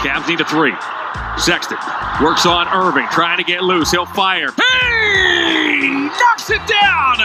[0.00, 0.72] Cavs need a three.
[1.36, 1.76] Sexton
[2.22, 3.90] works on Irving, trying to get loose.
[3.90, 4.48] He'll fire.
[4.52, 5.80] Hey!
[5.88, 7.18] Knocks it down!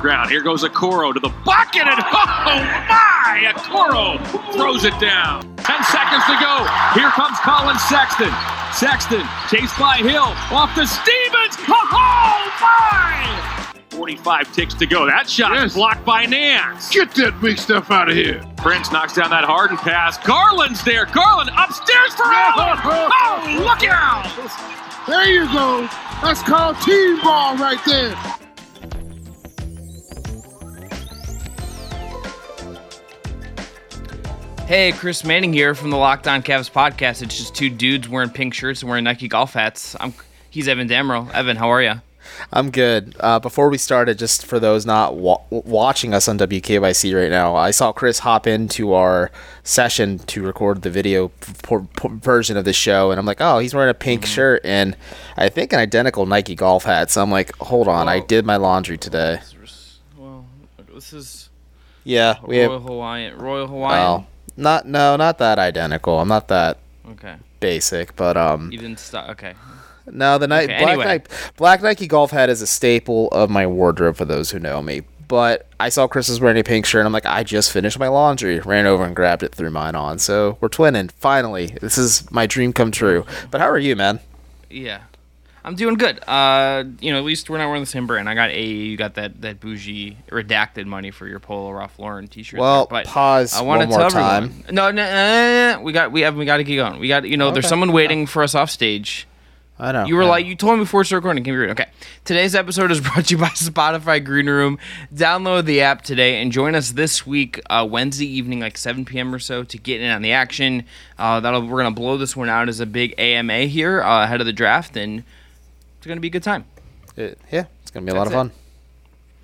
[0.00, 0.28] Ground.
[0.28, 3.52] Here goes Okoro to the bucket, and oh my!
[3.54, 4.18] Okoro
[4.54, 5.42] throws it down.
[5.58, 6.66] Ten seconds to go.
[6.98, 8.32] Here comes Collin Sexton.
[8.74, 11.56] Sexton chased by Hill off to Stevens.
[11.68, 13.59] Oh, oh my!
[13.90, 15.06] 45 ticks to go.
[15.06, 15.74] That shot is Yes.
[15.74, 16.88] blocked by Nance.
[16.90, 18.40] Get that big stuff out of here.
[18.56, 20.16] Prince knocks down that Harden pass.
[20.18, 21.06] Garland's there.
[21.06, 22.78] Garland upstairs for Allen.
[23.22, 24.26] Oh, look out!
[25.06, 25.88] There you go.
[26.22, 28.14] That's called team ball right there.
[34.66, 37.22] Hey, Chris Manning here from the Locked On Cavs podcast.
[37.22, 39.96] It's just two dudes wearing pink shirts and wearing Nike golf hats.
[39.98, 40.14] I'm
[40.50, 41.32] he's Evan Dammarell.
[41.32, 41.94] Evan, how are you?
[42.52, 43.14] I'm good.
[43.20, 47.54] Uh, before we started, just for those not wa- watching us on WKYC right now,
[47.56, 49.30] I saw Chris hop into our
[49.62, 53.58] session to record the video p- p- version of the show, and I'm like, oh,
[53.58, 54.96] he's wearing a pink shirt and
[55.36, 57.10] I think an identical Nike golf hat.
[57.10, 59.40] So I'm like, hold on, I did my laundry today.
[60.16, 60.44] Well,
[60.94, 61.48] this is
[62.04, 62.70] Yeah, we have.
[62.70, 63.38] Royal Hawaiian.
[63.38, 64.02] Royal Hawaiian.
[64.22, 66.18] Oh, not no, not that identical.
[66.20, 66.78] I'm not that
[67.08, 69.28] Okay, basic, but um, you didn't stop.
[69.30, 69.54] Okay,
[70.06, 71.04] No, the Ni- Okay, black, anyway.
[71.04, 74.82] Nike, black Nike golf hat is a staple of my wardrobe for those who know
[74.82, 75.02] me.
[75.28, 77.98] But I saw Chris was wearing a pink shirt, and I'm like, I just finished
[78.00, 78.58] my laundry.
[78.58, 80.18] Ran over and grabbed it, threw mine on.
[80.18, 81.12] So we're twinning.
[81.12, 83.24] Finally, this is my dream come true.
[83.52, 84.18] But how are you, man?
[84.68, 85.02] yeah,
[85.64, 86.18] I'm doing good.
[86.26, 88.28] Uh, you know, at least we're not wearing the same brand.
[88.28, 92.26] I got a you got that that bougie redacted money for your Polo Ralph Lauren
[92.26, 92.58] T-shirt.
[92.58, 94.44] Well, there, but pause I want one to more tell time.
[94.44, 94.74] everyone.
[94.74, 96.98] No, no, no, no, no, we got we have we got to keep going.
[96.98, 99.28] We got you know, there's someone waiting for us off stage.
[99.82, 100.04] I know.
[100.04, 101.42] You were I like, you told me before started recording.
[101.42, 101.70] Can we read?
[101.70, 101.86] Okay.
[102.26, 104.78] Today's episode is brought to you by Spotify Green Room.
[105.12, 109.34] Download the app today and join us this week, uh, Wednesday evening, like 7 p.m.
[109.34, 110.84] or so, to get in on the action.
[111.18, 114.40] Uh, that'll we're gonna blow this one out as a big AMA here uh, ahead
[114.40, 115.24] of the draft, and
[115.96, 116.66] it's gonna be a good time.
[117.16, 118.52] It- yeah, it's gonna be a lot of That's fun.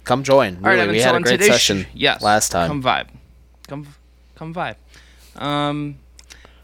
[0.04, 0.56] Come join.
[0.56, 2.68] All right, Really, Evan, we so had a great session sh- yes, last time.
[2.68, 3.08] Come vibe,
[3.68, 3.86] come
[4.34, 4.76] come vibe.
[5.34, 5.96] Um,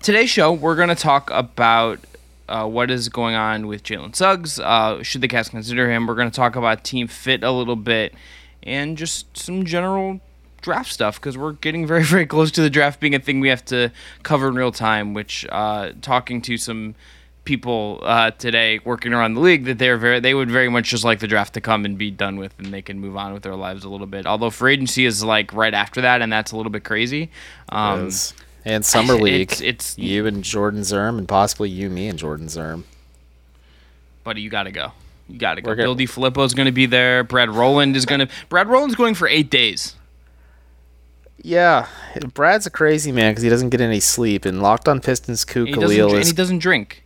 [0.03, 2.01] today's show we're gonna talk about
[2.49, 4.59] uh, what is going on with Jalen Suggs.
[4.59, 6.07] Uh, should the Cavs consider him?
[6.07, 8.15] We're gonna talk about team fit a little bit
[8.63, 10.21] and just some general
[10.61, 13.49] draft stuff because we're getting very very close to the draft being a thing we
[13.49, 13.91] have to
[14.23, 15.15] cover in real time.
[15.15, 16.95] Which uh, talking to some
[17.45, 21.05] people uh, today working around the league that they're very they would very much just
[21.05, 23.43] like the draft to come and be done with and they can move on with
[23.43, 24.27] their lives a little bit.
[24.27, 27.31] Although free agency is like right after that and that's a little bit crazy.
[27.69, 28.11] Um,
[28.65, 29.51] and summer league.
[29.53, 32.85] It's, it's you and Jordan Zirm, and possibly you, me, and Jordan Zirm.
[34.25, 34.93] buddy, you gotta go.
[35.29, 35.71] You gotta go.
[35.71, 37.25] We're Bill gonna- DiFilippo is gonna be there.
[37.25, 38.29] Brad Rowland is gonna.
[38.49, 39.95] Brad Rowland's going for eight days.
[41.45, 41.89] Yeah,
[42.35, 44.45] Brad's a crazy man because he doesn't get any sleep.
[44.45, 47.03] And locked on Pistons, Ku doesn't, Khalil dr- and he doesn't drink.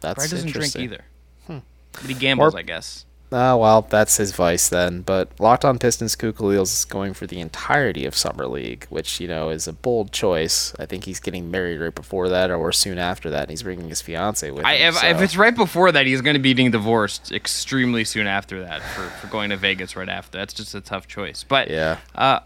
[0.00, 0.52] that's interesting.
[0.52, 1.04] Brad doesn't drink either.
[1.46, 1.58] Hmm.
[1.92, 3.06] But he gambles, Or- I guess.
[3.30, 5.02] Ah, well, that's his vice then.
[5.02, 9.28] But locked on Pistons, Ku is going for the entirety of summer league, which you
[9.28, 10.74] know is a bold choice.
[10.78, 13.42] I think he's getting married right before that or soon after that.
[13.42, 14.66] And he's bringing his fiance with him.
[14.88, 18.26] if, if so- it's right before that, he's going to be getting divorced extremely soon
[18.26, 20.38] after that for, for going to Vegas right after.
[20.38, 21.44] That's just a tough choice.
[21.44, 22.40] But yeah, Uh,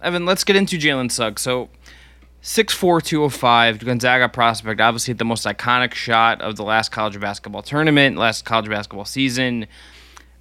[0.00, 1.42] Evan, let's get into Jalen Suggs.
[1.42, 1.70] So,
[2.42, 4.80] 6'4", 205, Gonzaga prospect.
[4.80, 9.66] Obviously, the most iconic shot of the last college basketball tournament, last college basketball season.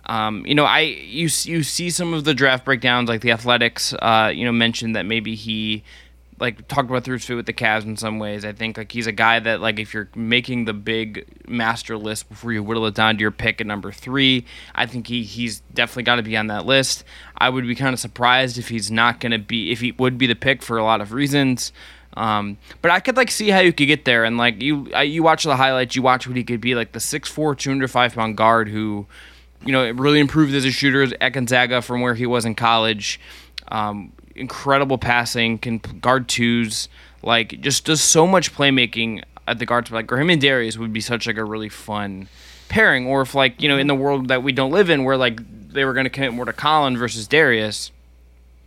[0.05, 3.93] Um, you know, I you you see some of the draft breakdowns, like the Athletics.
[3.93, 5.83] Uh, you know, mentioned that maybe he
[6.39, 8.43] like talked about through his fit with the Cavs in some ways.
[8.43, 12.27] I think like he's a guy that like if you're making the big master list
[12.27, 15.61] before you whittle it down to your pick at number three, I think he he's
[15.73, 17.03] definitely got to be on that list.
[17.37, 20.17] I would be kind of surprised if he's not going to be if he would
[20.17, 21.71] be the pick for a lot of reasons.
[22.15, 25.23] Um, but I could like see how you could get there, and like you you
[25.23, 28.69] watch the highlights, you watch what he could be like the 6'4", 205 pound guard
[28.69, 29.07] who
[29.65, 32.55] you know, it really improved as a shooter at Gonzaga from where he was in
[32.55, 33.19] college.
[33.69, 36.89] Um, incredible passing, can guard twos,
[37.21, 39.97] like just does so much playmaking at the guard spot.
[39.97, 42.27] Like Graham and Darius would be such like a really fun
[42.69, 43.07] pairing.
[43.07, 45.39] Or if like you know in the world that we don't live in, where like
[45.71, 47.91] they were going to commit more to Collin versus Darius.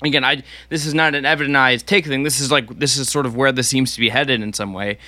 [0.03, 2.23] Again, I this is not an evidentized take thing.
[2.23, 4.73] This is like this is sort of where this seems to be headed in some
[4.73, 4.99] way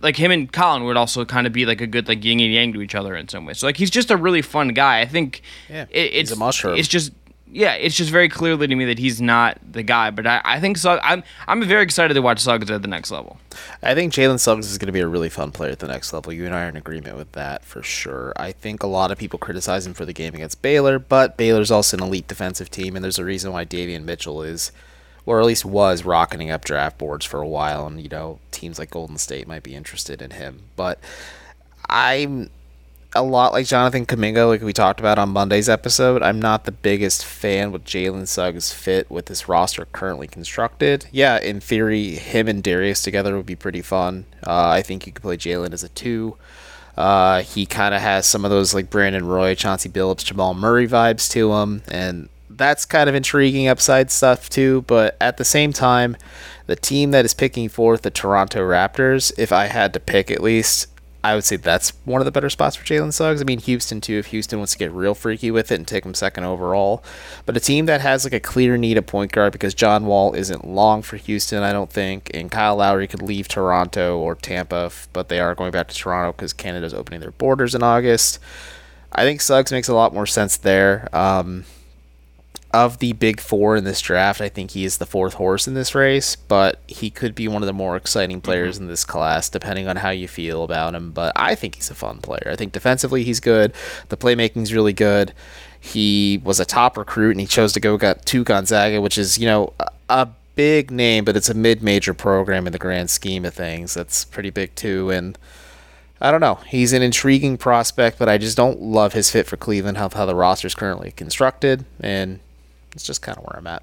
[0.00, 2.52] like him and Collin would also kind of be like a good like yin and
[2.52, 3.54] yang to each other in some way.
[3.54, 5.00] So like he's just a really fun guy.
[5.00, 6.78] I think Yeah, it, it's a mushroom.
[6.78, 7.12] It's just
[7.54, 10.10] yeah, it's just very clearly to me that he's not the guy.
[10.10, 11.02] But I, I think Suggs.
[11.04, 13.38] I'm I'm very excited to watch Suggs at the next level.
[13.82, 16.12] I think Jalen Suggs is going to be a really fun player at the next
[16.12, 16.32] level.
[16.32, 18.32] You and I are in agreement with that for sure.
[18.36, 21.70] I think a lot of people criticize him for the game against Baylor, but Baylor's
[21.70, 24.72] also an elite defensive team, and there's a reason why Davion Mitchell is
[25.26, 28.78] or at least was rocketing up draft boards for a while, and you know teams
[28.78, 30.62] like Golden State might be interested in him.
[30.76, 30.98] But
[31.88, 32.50] I'm
[33.14, 36.22] a lot like Jonathan Kuminga, like we talked about on Monday's episode.
[36.22, 41.06] I'm not the biggest fan with Jalen Suggs fit with this roster currently constructed.
[41.12, 44.24] Yeah, in theory, him and Darius together would be pretty fun.
[44.46, 46.36] Uh, I think you could play Jalen as a two.
[46.96, 50.86] Uh, he kind of has some of those like Brandon Roy, Chauncey Billups, Jamal Murray
[50.88, 52.28] vibes to him, and
[52.62, 54.82] that's kind of intriguing upside stuff too.
[54.82, 56.16] But at the same time,
[56.66, 60.42] the team that is picking fourth the Toronto Raptors, if I had to pick at
[60.42, 60.86] least,
[61.24, 63.40] I would say that's one of the better spots for Jalen Suggs.
[63.40, 66.04] I mean, Houston too, if Houston wants to get real freaky with it and take
[66.04, 67.04] him second overall.
[67.46, 70.34] But a team that has like a clear need of point guard because John Wall
[70.34, 74.90] isn't long for Houston, I don't think, and Kyle Lowry could leave Toronto or Tampa,
[75.12, 78.40] but they are going back to Toronto because Canada's opening their borders in August.
[79.12, 81.08] I think Suggs makes a lot more sense there.
[81.12, 81.64] Um,
[82.72, 85.74] of the big four in this draft, I think he is the fourth horse in
[85.74, 88.84] this race, but he could be one of the more exciting players mm-hmm.
[88.84, 91.10] in this class, depending on how you feel about him.
[91.12, 92.48] But I think he's a fun player.
[92.50, 93.74] I think defensively he's good.
[94.08, 95.34] The playmaking's really good.
[95.78, 99.36] He was a top recruit and he chose to go got to Gonzaga, which is,
[99.36, 99.72] you know,
[100.08, 103.94] a big name, but it's a mid-major program in the grand scheme of things.
[103.94, 105.10] That's pretty big too.
[105.10, 105.36] And
[106.20, 106.60] I don't know.
[106.68, 110.24] He's an intriguing prospect, but I just don't love his fit for Cleveland, how, how
[110.24, 111.84] the roster's currently constructed.
[111.98, 112.38] And
[112.94, 113.82] it's just kind of where I'm at.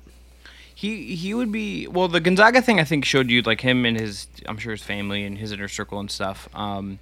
[0.74, 2.08] He he would be well.
[2.08, 5.26] The Gonzaga thing I think showed you like him and his I'm sure his family
[5.26, 6.48] and his inner circle and stuff.
[6.54, 7.00] Um,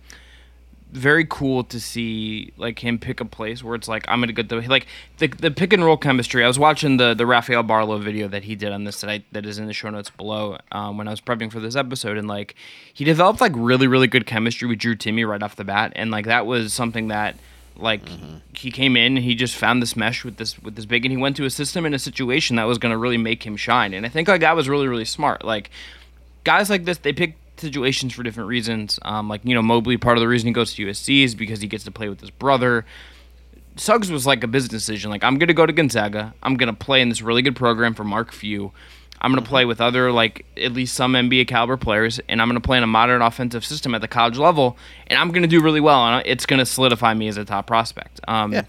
[0.91, 4.49] very cool to see like him pick a place where it's like I'm gonna get
[4.49, 4.87] the like
[5.17, 6.43] the the pick and roll chemistry.
[6.43, 9.23] I was watching the the Rafael Barlowe video that he did on this that I,
[9.33, 12.17] that is in the show notes below um, when I was prepping for this episode,
[12.17, 12.55] and like
[12.93, 16.09] he developed like really really good chemistry with Drew Timme right off the bat, and
[16.09, 17.35] like that was something that
[17.77, 18.37] like mm-hmm.
[18.53, 21.17] he came in, he just found this mesh with this with this big, and he
[21.17, 23.93] went to a system in a situation that was going to really make him shine.
[23.93, 25.45] And I think like that was really really smart.
[25.45, 25.69] Like
[26.43, 28.99] guys like this, they pick situations for different reasons.
[29.03, 31.61] Um, like you know Mobley, part of the reason he goes to USC is because
[31.61, 32.85] he gets to play with his brother.
[33.75, 35.11] Suggs was like a business decision.
[35.11, 36.33] Like I'm going to go to Gonzaga.
[36.41, 38.71] I'm going to play in this really good program for Mark Few.
[39.19, 42.47] I'm going to play with other, like, at least some NBA caliber players, and I'm
[42.47, 44.77] going to play in a modern offensive system at the college level,
[45.07, 47.43] and I'm going to do really well, and it's going to solidify me as a
[47.43, 48.19] top prospect.
[48.27, 48.65] Um, yeah.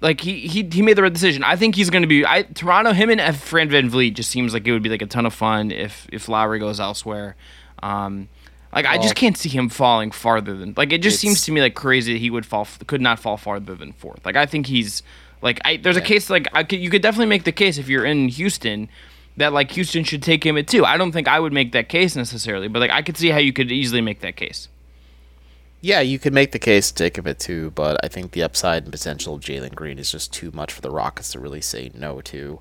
[0.00, 1.44] Like, he, he, he made the right decision.
[1.44, 2.26] I think he's going to be.
[2.26, 5.06] I Toronto, him and Fran Van VanVleet just seems like it would be, like, a
[5.06, 7.36] ton of fun if, if Lowry goes elsewhere.
[7.80, 8.28] Um,
[8.72, 10.74] like, well, I just can't see him falling farther than.
[10.76, 13.36] Like, it just seems to me, like, crazy that he would fall, could not fall
[13.36, 14.26] farther than fourth.
[14.26, 15.04] Like, I think he's.
[15.42, 16.02] Like, I, there's yeah.
[16.02, 18.88] a case, like, I could, you could definitely make the case if you're in Houston–
[19.36, 20.84] that like Houston should take him at two.
[20.84, 23.38] I don't think I would make that case necessarily, but like I could see how
[23.38, 24.68] you could easily make that case.
[25.80, 28.42] Yeah, you could make the case to take him at two, but I think the
[28.42, 31.60] upside and potential of Jalen Green is just too much for the Rockets to really
[31.60, 32.60] say no to.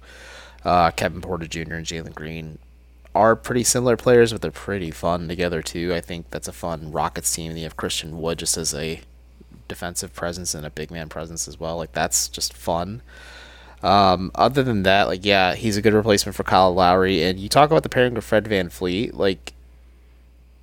[0.66, 1.76] Uh, Kevin Porter Jr.
[1.76, 2.58] and Jalen Green
[3.16, 5.94] are pretty similar players, but they're pretty fun together too.
[5.94, 7.56] I think that's a fun Rockets team.
[7.56, 9.02] You have Christian Wood just as a
[9.68, 11.78] defensive presence and a big man presence as well.
[11.78, 13.02] Like that's just fun.
[13.84, 17.22] Um, other than that, like yeah, he's a good replacement for Kyle Lowry.
[17.22, 19.54] And you talk about the pairing of Fred VanVleet, like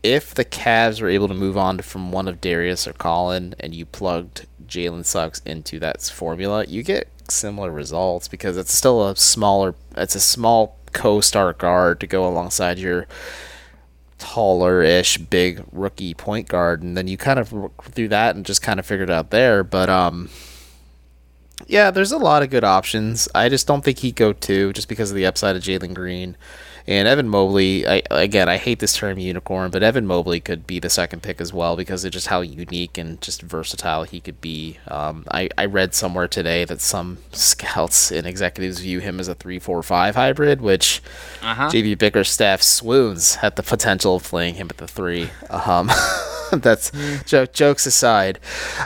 [0.03, 3.75] if the Cavs were able to move on from one of Darius or Collin and
[3.75, 9.15] you plugged Jalen Suggs into that formula, you get similar results because it's still a
[9.15, 13.07] smaller it's a small co-star guard to go alongside your
[14.19, 18.81] taller-ish big rookie point guard and then you kind of through that and just kind
[18.81, 20.29] of figured it out there but um
[21.67, 23.29] yeah, there's a lot of good options.
[23.35, 26.37] I just don't think he'd go two just because of the upside of Jalen Green.
[26.87, 30.79] And Evan Mobley, I, again, I hate this term unicorn, but Evan Mobley could be
[30.79, 34.41] the second pick as well because of just how unique and just versatile he could
[34.41, 34.79] be.
[34.89, 39.35] Um, I, I read somewhere today that some scouts and executives view him as a
[39.35, 41.03] 3 4 5 hybrid, which
[41.43, 41.69] uh-huh.
[41.69, 45.31] JB Bickerstaff swoons at the potential of playing him at the 3.
[45.51, 45.91] Um,
[46.63, 46.93] that's
[47.25, 48.41] joke, jokes aside.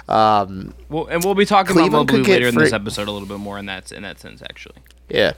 [0.09, 3.28] Um, well, and we'll be talking Cleveland about Mobley later in this episode a little
[3.28, 4.76] bit more in that in that sense, actually.
[5.09, 5.33] Yeah,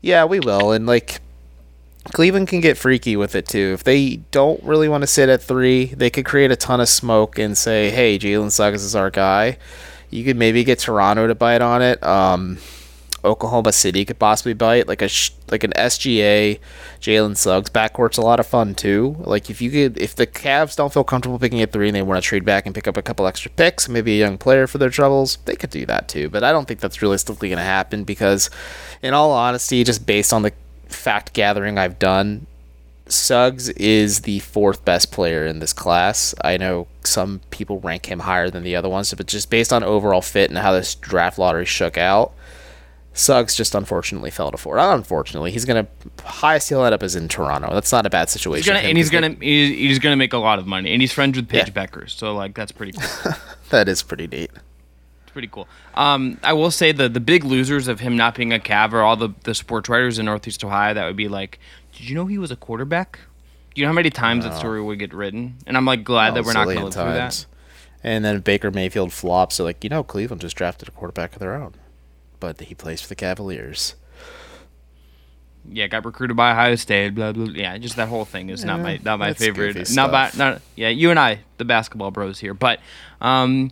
[0.00, 1.20] yeah, we will, and like
[2.12, 3.72] Cleveland can get freaky with it too.
[3.74, 6.88] If they don't really want to sit at three, they could create a ton of
[6.88, 9.58] smoke and say, "Hey, Jalen Suggs is our guy."
[10.10, 12.02] You could maybe get Toronto to bite on it.
[12.02, 12.58] Um,
[13.24, 15.08] Oklahoma City could possibly bite like a
[15.50, 16.58] like an SGA,
[17.00, 19.16] Jalen Suggs backcourt's a lot of fun too.
[19.20, 22.02] Like if you could, if the Cavs don't feel comfortable picking at three and they
[22.02, 24.66] want to trade back and pick up a couple extra picks, maybe a young player
[24.66, 26.30] for their troubles, they could do that too.
[26.30, 28.50] But I don't think that's realistically going to happen because,
[29.02, 30.52] in all honesty, just based on the
[30.88, 32.46] fact gathering I've done,
[33.06, 36.34] Suggs is the fourth best player in this class.
[36.42, 39.82] I know some people rank him higher than the other ones, but just based on
[39.82, 42.32] overall fit and how this draft lottery shook out,
[43.14, 44.76] Suggs just unfortunately fell to four.
[44.76, 45.86] Not unfortunately, he's gonna
[46.24, 47.72] highest he'll end up is in Toronto.
[47.74, 48.62] That's not a bad situation.
[48.62, 51.02] He's gonna, and he's 'cause gonna he's, he's gonna make a lot of money, and
[51.02, 51.72] he's friends with Paige Yeah.
[51.74, 53.32] Becker, so like that's pretty cool.
[53.70, 54.50] that is pretty neat.
[55.24, 55.68] It's pretty cool.
[55.94, 59.02] Um, I will say the the big losers of him not being a Cav are
[59.02, 60.94] all the the sports writers in Northeast Ohio.
[60.94, 61.58] That would be like,
[61.92, 63.18] did you know he was a quarterback?
[63.74, 65.56] Do you know how many times that story would get written?
[65.66, 67.46] And I'm like glad that we're not gonna zillion live through that.
[68.04, 69.56] And then Baker Mayfield flops.
[69.56, 71.74] So like you know, Cleveland just drafted a quarterback of their own,
[72.42, 73.94] but he plays for the Cavaliers.
[75.70, 77.14] Yeah, got recruited by Ohio State.
[77.14, 77.46] Blah blah.
[77.54, 79.76] Yeah, just that whole thing is not my not my favorite.
[79.76, 80.36] Not stuff.
[80.36, 80.88] not yeah.
[80.88, 82.80] You and I, the basketball bros here, but
[83.20, 83.70] um,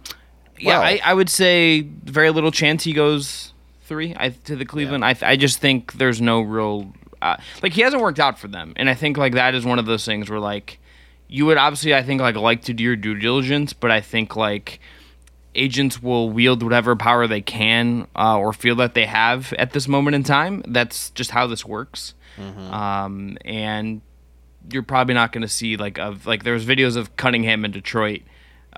[0.57, 5.05] yeah, I, I would say very little chance he goes three I, to the Cleveland.
[5.05, 8.73] I I just think there's no real uh, like he hasn't worked out for them,
[8.77, 10.79] and I think like that is one of those things where like
[11.27, 14.37] you would obviously I think like like to do your due diligence, but I think
[14.37, 14.79] like
[15.55, 19.89] agents will wield whatever power they can uh, or feel that they have at this
[19.89, 20.63] moment in time.
[20.67, 22.15] That's just how this works.
[22.73, 24.01] Um, and
[24.71, 27.71] you're probably not going to see like of like there was videos of Cunningham in
[27.71, 28.23] Detroit,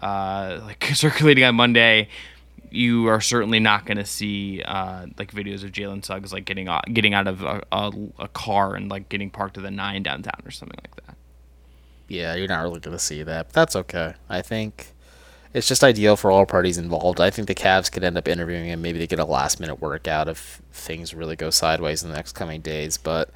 [0.01, 2.09] uh, like circulating on Monday.
[2.71, 6.69] You are certainly not going to see uh, like videos of Jalen Suggs like getting
[6.69, 10.03] out, getting out of a, a, a car and like getting parked at the nine
[10.03, 11.17] downtown or something like that.
[12.09, 13.49] Yeah, you're not really going to see that.
[13.49, 14.15] But that's okay.
[14.29, 14.95] I think
[15.55, 17.21] it's just ideal for all parties involved.
[17.21, 18.81] I think the Cavs could end up interviewing him.
[18.81, 22.33] Maybe they get a last minute workout if things really go sideways in the next
[22.33, 22.97] coming days.
[22.97, 23.31] But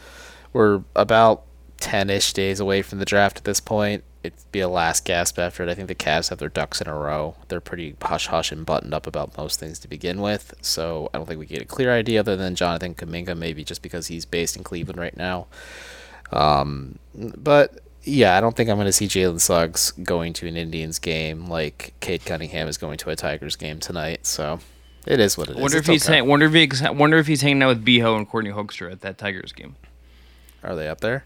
[0.52, 1.42] we're about
[1.78, 4.02] 10 ish days away from the draft at this point.
[4.22, 5.68] It'd be a last gasp effort.
[5.68, 7.36] I think the Cavs have their ducks in a row.
[7.48, 10.54] They're pretty hush hush and buttoned up about most things to begin with.
[10.62, 13.82] So I don't think we get a clear idea other than Jonathan Kuminga, maybe just
[13.82, 15.46] because he's based in Cleveland right now.
[16.32, 20.56] Um, but yeah, I don't think I'm going to see Jalen Suggs going to an
[20.56, 24.26] Indians game like Cade Cunningham is going to a Tigers game tonight.
[24.26, 24.60] So
[25.06, 25.62] it is what it is.
[25.62, 26.18] Wonder if he's okay.
[26.18, 29.00] hang- wonder if he's wonder if he's hanging out with Beho and Courtney Hoekstra at
[29.00, 29.74] that Tigers game.
[30.62, 31.24] Are they up there?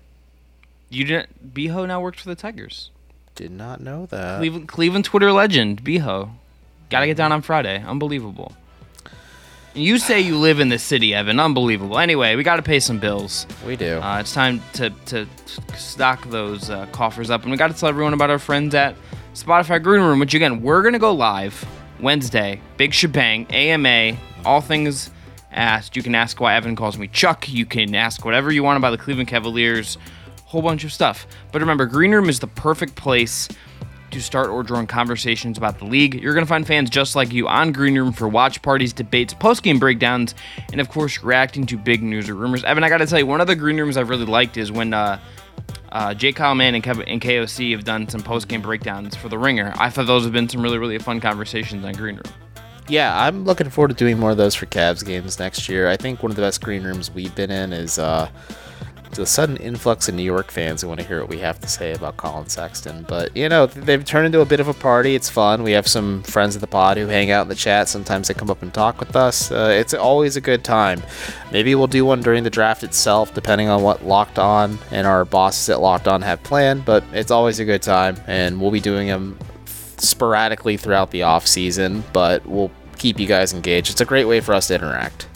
[0.88, 1.54] You didn't.
[1.54, 2.90] Beho now works for the Tigers.
[3.34, 4.38] Did not know that.
[4.38, 6.30] Cleveland, Cleveland Twitter legend Beho.
[6.88, 7.82] Got to get down on Friday.
[7.82, 8.52] Unbelievable.
[9.74, 11.38] You say you live in the city, Evan.
[11.38, 11.98] Unbelievable.
[11.98, 13.46] Anyway, we got to pay some bills.
[13.64, 13.98] We do.
[13.98, 15.28] Uh, it's time to, to
[15.76, 17.42] stock those uh, coffers up.
[17.42, 18.96] And we got to tell everyone about our friends at
[19.34, 21.64] Spotify Green Room, which, again, we're going to go live
[22.00, 22.60] Wednesday.
[22.78, 25.12] Big shebang, AMA, all things
[25.52, 25.94] asked.
[25.94, 27.48] You can ask why Evan calls me Chuck.
[27.48, 29.98] You can ask whatever you want about the Cleveland Cavaliers.
[30.46, 31.28] Whole bunch of stuff.
[31.52, 33.48] But remember, Green Room is the perfect place
[34.10, 36.20] to start or join conversations about the league.
[36.20, 39.34] You're going to find fans just like you on Green Room for watch parties, debates,
[39.34, 40.34] post-game breakdowns,
[40.72, 42.64] and of course, reacting to big news or rumors.
[42.64, 44.70] Evan, I got to tell you, one of the Green Rooms I've really liked is
[44.72, 45.20] when uh,
[45.92, 46.32] uh, J.
[46.32, 49.72] Kyle Mann and, and KOC have done some post-game breakdowns for The Ringer.
[49.76, 52.34] I thought those have been some really, really fun conversations on Green Room.
[52.88, 55.88] Yeah, I'm looking forward to doing more of those for Cavs games next year.
[55.88, 58.28] I think one of the best green rooms we've been in is uh,
[59.12, 61.68] the sudden influx of New York fans who want to hear what we have to
[61.68, 63.04] say about Collin Sexton.
[63.08, 65.14] But, you know, they've turned into a bit of a party.
[65.14, 65.62] It's fun.
[65.62, 67.88] We have some friends of the pod who hang out in the chat.
[67.88, 69.50] Sometimes they come up and talk with us.
[69.50, 71.02] Uh, it's always a good time.
[71.52, 75.24] Maybe we'll do one during the draft itself, depending on what Locked On and our
[75.24, 76.84] bosses at Locked On have planned.
[76.84, 79.38] But it's always a good time, and we'll be doing them
[79.98, 83.90] sporadically throughout the off season, but we'll keep you guys engaged.
[83.90, 85.26] It's a great way for us to interact.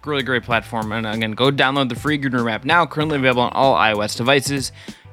[0.00, 0.92] It's a really great platform.
[0.92, 4.16] And again, go download the free Green Room app now, currently available on all iOS
[4.16, 4.72] devices.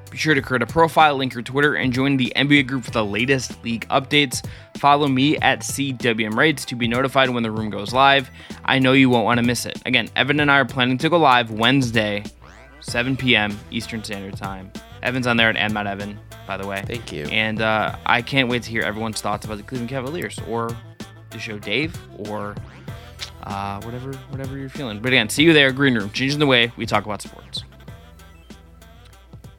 [0.10, 2.92] Be sure to create a profile, link your Twitter, and join the NBA group for
[2.92, 4.48] the latest league updates.
[4.78, 8.32] Follow me at CWM Rates to be notified when the room goes live.
[8.64, 9.78] I know you won't want to miss it.
[9.86, 12.24] Again, Evan and I are planning to go live Wednesday,
[12.80, 13.60] 7 p.m.
[13.72, 14.72] Eastern Standard Time.
[15.04, 16.18] Evan's on there at Admot Evan,
[16.48, 16.82] by the way.
[16.88, 17.26] Thank you.
[17.26, 20.70] And uh, I can't wait to hear everyone's thoughts about the Cleveland Cavaliers or
[21.32, 21.94] the show Dave
[22.30, 22.56] or
[23.48, 25.00] uh, whatever whatever you're feeling.
[25.00, 27.64] But again, see you there, Green Room, changing the way we talk about sports.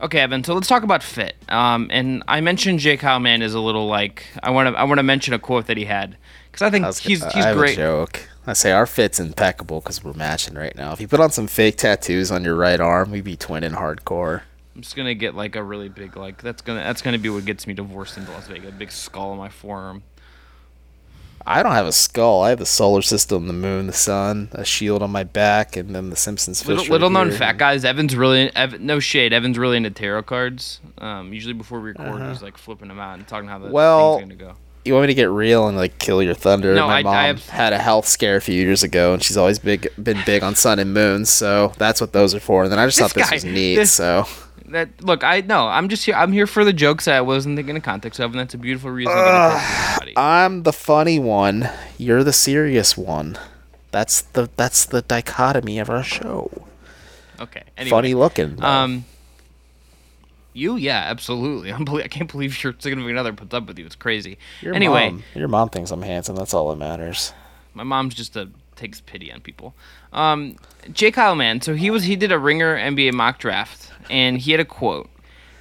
[0.01, 0.45] Okay, Evan.
[0.45, 1.35] So let's talk about fit.
[1.49, 2.97] Um, and I mentioned J.
[2.97, 5.67] Kyle Mann is a little like I want to I want to mention a quote
[5.67, 6.17] that he had
[6.53, 7.73] because I think I was- he's I he's have great.
[7.73, 8.29] A joke.
[8.47, 10.93] I say our fit's impeccable because we're matching right now.
[10.93, 14.43] If you put on some fake tattoos on your right arm, we'd be twinning hardcore.
[14.75, 17.45] I'm just gonna get like a really big like that's gonna that's gonna be what
[17.45, 18.69] gets me divorced into Las Vegas.
[18.69, 20.05] A big skull on my forearm.
[21.51, 22.43] I don't have a skull.
[22.43, 25.95] I have the solar system, the moon, the sun, a shield on my back, and
[25.95, 26.69] then the Simpsons fish.
[26.69, 27.85] Little, right little known fact, guys.
[27.87, 29.33] Evan's really Evan, no shade.
[29.33, 30.81] Evan's really into tarot cards.
[30.99, 33.73] Um, usually before we record, he's like flipping them out and talking how the Uh-huh.
[33.75, 34.57] Well, thing's gonna go.
[34.85, 36.75] You want me to get real and like kill your thunder?
[36.75, 39.23] No, my I- mom I have- had a health scare a few years ago, and
[39.23, 42.63] she's always big been big on sun and moons, so that's what those are for.
[42.65, 44.27] And then I just This thought this guy- was neat, this- so
[44.69, 46.15] That look, I no, I'm just here.
[46.15, 48.59] I'm here for the jokes that I wasn't thinking of context of, and that's a
[48.59, 50.13] beautiful reason to get attention from everybody.
[50.17, 51.71] I'm the funny one.
[51.97, 53.39] You're the serious one.
[53.91, 56.51] That's the that's the dichotomy of our show.
[57.41, 57.63] Okay.
[57.77, 58.57] Anyway, Funny looking.
[58.57, 58.67] though.
[58.67, 59.05] Um,
[60.53, 61.73] you, yeah, absolutely.
[61.73, 63.87] I'm I can't believe your significant other puts up with you.
[63.87, 64.39] It's crazy.
[64.61, 66.37] your anyway, mom, your mom thinks I'm handsome.
[66.37, 67.33] That's all that matters.
[67.75, 69.75] my mom's just a takes pity on people.
[70.13, 70.57] Um,
[70.93, 71.61] Jay Kyle, man.
[71.61, 75.11] So he was he did a Ringer NBA mock draft, and he had a quote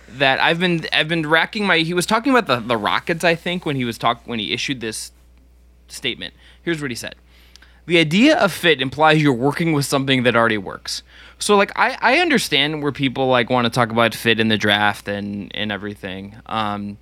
[0.07, 1.79] that I've been I've been racking my.
[1.79, 4.53] He was talking about the the Rockets, I think, when he was talk when he
[4.53, 5.11] issued this
[5.87, 6.33] statement.
[6.61, 7.15] Here's what he said.
[7.85, 11.03] The idea of fit implies you're working with something that already works.
[11.39, 14.57] So like I, I understand where people like want to talk about fit in the
[14.57, 16.35] draft and and everything.
[16.45, 16.97] Um,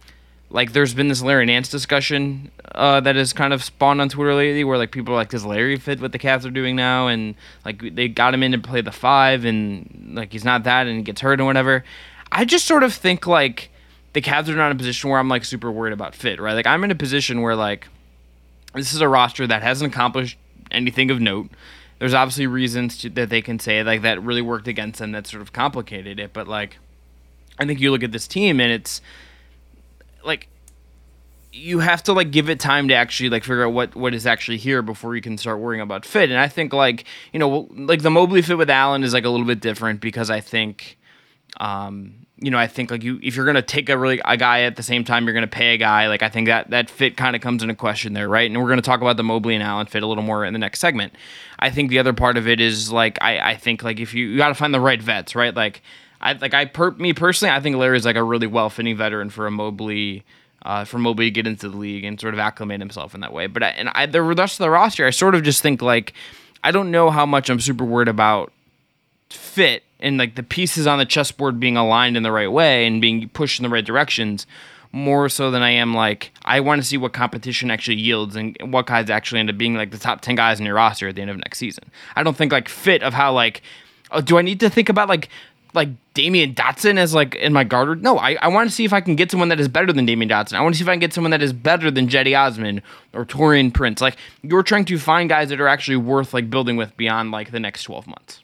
[0.55, 4.33] like there's been this Larry Nance discussion uh, that has kind of spawned on Twitter
[4.33, 7.07] lately, where like people are like, does Larry fit what the Cavs are doing now?
[7.07, 7.35] And
[7.65, 10.95] like they got him in to play the five, and like he's not that, and
[10.95, 11.83] he gets hurt and whatever.
[12.31, 13.69] I just sort of think like
[14.13, 16.53] the Cavs are not in a position where I'm like super worried about fit, right?
[16.53, 17.89] Like I'm in a position where like
[18.73, 20.37] this is a roster that hasn't accomplished
[20.71, 21.49] anything of note.
[21.99, 25.27] There's obviously reasons to, that they can say like that really worked against them that
[25.27, 26.77] sort of complicated it, but like
[27.59, 29.01] I think you look at this team and it's
[30.25, 30.49] like
[31.55, 34.27] you have to like give it time to actually like figure out what what is
[34.27, 36.29] actually here before you can start worrying about fit.
[36.29, 39.29] And I think like you know like the Mobley fit with Allen is like a
[39.29, 40.97] little bit different because I think
[41.57, 44.63] um you know I think like you if you're gonna take a really a guy
[44.63, 47.15] at the same time you're gonna pay a guy like I think that that fit
[47.15, 49.63] kind of comes into question there right and we're gonna talk about the Mobley and
[49.63, 51.13] Allen fit a little more in the next segment.
[51.57, 54.27] I think the other part of it is like I I think like if you
[54.27, 55.81] you got to find the right vets right like
[56.25, 59.29] I like I per me personally I think Larry's like a really well fitting veteran
[59.29, 60.25] for a Mobley
[60.63, 63.31] uh, for Mobley to get into the league and sort of acclimate himself in that
[63.31, 63.45] way.
[63.45, 66.13] But I, and I, the rest of the roster, I sort of just think like
[66.63, 68.51] I don't know how much I'm super worried about
[69.29, 72.99] fit and like the pieces on the chessboard being aligned in the right way and
[72.99, 74.47] being pushed in the right directions
[74.91, 78.57] more so than I am like I want to see what competition actually yields and
[78.61, 81.15] what guys actually end up being like the top 10 guys in your roster at
[81.15, 81.83] the end of next season.
[82.15, 83.61] I don't think like fit of how like
[84.11, 85.29] oh, do I need to think about like
[85.75, 88.01] like Damyean Dotson as like in my guard?
[88.01, 90.07] No, I, I want to see if I can get someone that is better than
[90.07, 90.53] Damyean Dotson.
[90.53, 92.81] I want to see if I can get someone that is better than Cedi Osman
[93.13, 94.01] or Taurean Prince.
[94.01, 97.51] Like you're trying to find guys that are actually worth like building with beyond like
[97.51, 98.41] the next 12 months.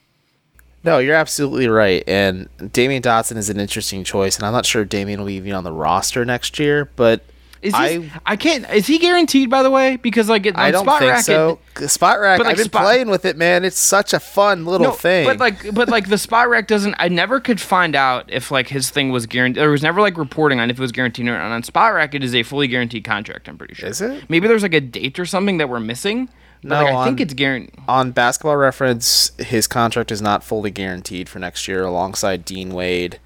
[0.83, 2.03] No, you're absolutely right.
[2.07, 5.53] And Damyean Dotson is an interesting choice, and I'm not sure Damyean will be even
[5.53, 7.23] on the roster next year, but
[7.61, 8.67] Is I- he, I can't.
[8.71, 9.49] Is he guaranteed?
[9.49, 11.59] By the way, because like it, I on don't Spot think Racket, so.
[11.75, 13.63] Spotrac, like, I've been Spot- playing with it, man.
[13.63, 15.25] It's such a fun little No, thing.
[15.27, 16.95] but like, but like the Spotrac doesn't.
[16.97, 19.61] I never could find out if like his thing was guaranteed.
[19.61, 21.51] There was never like reporting on if it was guaranteed or not.
[21.51, 23.47] On Spotrac, it is a fully guaranteed contract.
[23.47, 23.89] I'm pretty sure.
[23.89, 24.27] Is it?
[24.27, 26.29] Maybe there's like a date or something that we're missing.
[26.63, 27.75] But, No, like, I think it's guaranteed.
[27.87, 33.19] on basketball reference, his contract is not fully guaranteed for next year alongside Dean Wade,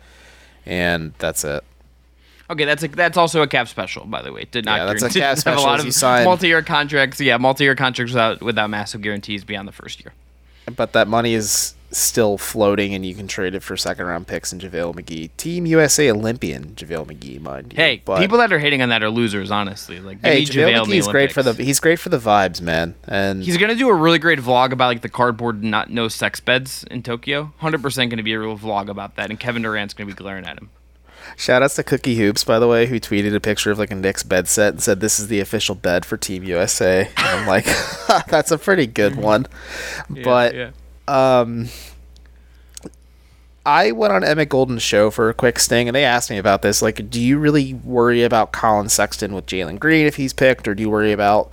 [0.66, 1.64] and that's it.
[2.50, 4.46] Okay, that's a, that's also a cap special, by the way.
[4.50, 4.78] Did not.
[4.78, 7.20] Yeah, that's a cap have special a lot of multi-year contracts.
[7.20, 10.14] Yeah, multi-year contracts without without massive guarantees beyond the first year.
[10.76, 14.52] But that money is still floating, and you can trade it for second round picks
[14.52, 15.30] and JaVale McGee.
[15.38, 17.78] Team USA Olympian JaVale McGee, mind you.
[17.78, 19.50] Hey, but, people that are hating on that are losers.
[19.50, 22.96] Honestly, like hey, JaVale JaVale McGee's great for the he's great for the vibes, man.
[23.08, 26.40] And He's gonna do a really great vlog about like the cardboard not no sex
[26.40, 27.54] beds in Tokyo.
[27.58, 30.46] Hundred percent gonna be a real vlog about that, and Kevin Durant's gonna be glaring
[30.46, 30.70] at him.
[31.38, 33.96] Shout outs to Cookie Hoops, by the way, who tweeted a picture of like a
[33.96, 37.10] Knicks bed set and said this is the official bed for Team USA.
[37.18, 37.66] And I'm like,
[38.28, 39.48] that's a pretty good one.
[40.24, 40.72] but yeah.
[41.08, 41.68] um
[43.66, 46.62] I went on Emmett Golden's show for a quick sting, and they asked me about
[46.62, 46.84] this.
[46.84, 50.76] Like, do you really worry about Collin Sexton with Jalen Green if he's picked, or
[50.76, 51.52] do you worry about?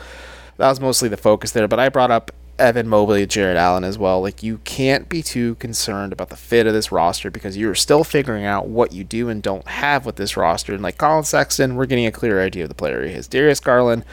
[0.59, 2.31] That was mostly the focus there, but I brought up
[2.63, 4.23] Evan Mobley, Jarrett Allen as well.
[4.23, 8.05] Like, you can't be too concerned about the fit of this roster because you're still
[8.05, 10.73] figuring out what you do and don't have with this roster.
[10.73, 13.27] And like Collin Sexton, we're getting a clear idea of the player he is.
[13.27, 14.05] Darius Garland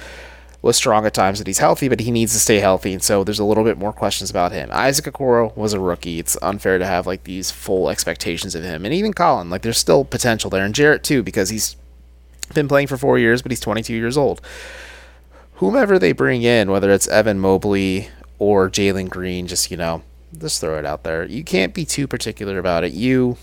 [0.61, 3.23] was strong at times that he's healthy, but he needs to stay healthy, and so
[3.23, 4.69] there's a little bit more questions about him.
[4.73, 6.19] Isaac Okoro was a rookie.
[6.19, 9.49] It's unfair to have like these full expectations of him, and even Collin.
[9.49, 11.77] Like there's still potential there, and Jarrett too, because he's
[12.53, 14.41] been playing for four years, but he's 22 years old.
[15.55, 20.01] Whomever they bring in, whether it's Evan Mobley or Jalen Green, just you know,
[20.37, 21.25] just throw it out there.
[21.25, 22.93] You can't be too particular about it.
[22.93, 23.37] You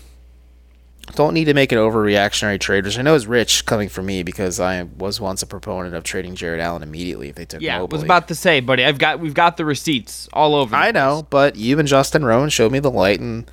[1.15, 4.23] don't need to make an overreactionary trade, which I know is rich coming from me
[4.23, 7.77] because I was once a proponent of trading Jarrett Allen immediately if they took Yeah,
[7.77, 7.95] I Mobley.
[7.97, 8.83] was about to say, buddy.
[8.83, 10.75] I've got we've got the receipts all over.
[10.75, 10.93] I place.
[10.95, 13.49] know, but you and Justin Rowan showed me the light, and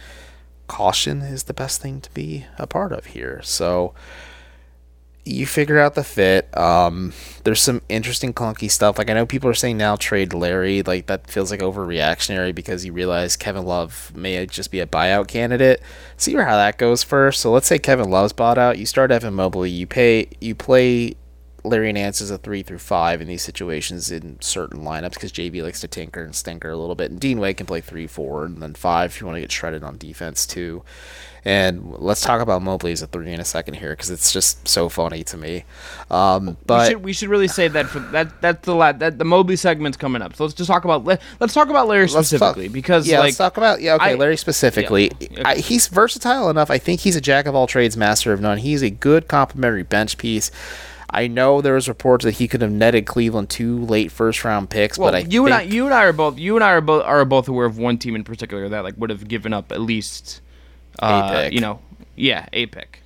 [0.67, 3.41] caution is the best thing to be a part of here.
[3.45, 3.95] So
[5.25, 6.57] you figure out the fit.
[6.57, 7.13] Um,
[7.45, 8.99] there's some interesting clunky stuff.
[8.99, 10.83] Like I know people are saying now trade Larry.
[10.83, 15.29] Like that feels like overreactionary because you realize Kevin Love may just be a buyout
[15.29, 15.83] candidate.
[16.17, 17.41] See how that goes first.
[17.41, 18.79] So let's say Kevin Love's bought out.
[18.79, 19.71] You start Evan Mobley.
[19.71, 20.29] You pay.
[20.41, 21.17] You play
[21.67, 25.63] Larry Nance is a three through five in these situations in certain lineups because JB
[25.63, 28.45] likes to tinker and stinker a little bit, and Dean Wade can play three, four,
[28.45, 30.85] and then five if you want to get shredded on defense too.
[31.47, 34.67] And let's talk about Mobley as a three in a second here because it's just
[34.67, 35.65] so funny to me.
[36.11, 39.19] Um, but we should, we should really say that for that that's the la- that
[39.19, 40.37] the Mobley segment's coming up.
[40.37, 43.19] So let's just talk about let, us talk about Larry let's talk- specifically because yeah,
[43.19, 43.97] like let's talk about yeah.
[43.97, 46.71] Okay, I- Larry specifically, yeah, I, he's versatile enough.
[46.71, 48.59] I think he's a jack of all trades, master of none.
[48.59, 50.51] He's a good complementary bench piece.
[51.11, 54.71] I know there was reports that he could have netted Cleveland two late first round
[54.71, 56.71] picks, well, but I you and I you and I are both you and I
[56.71, 59.53] are both are both aware of one team in particular that like would have given
[59.53, 60.41] up at least
[60.99, 61.81] uh, you know
[62.17, 63.01] yeah a pick.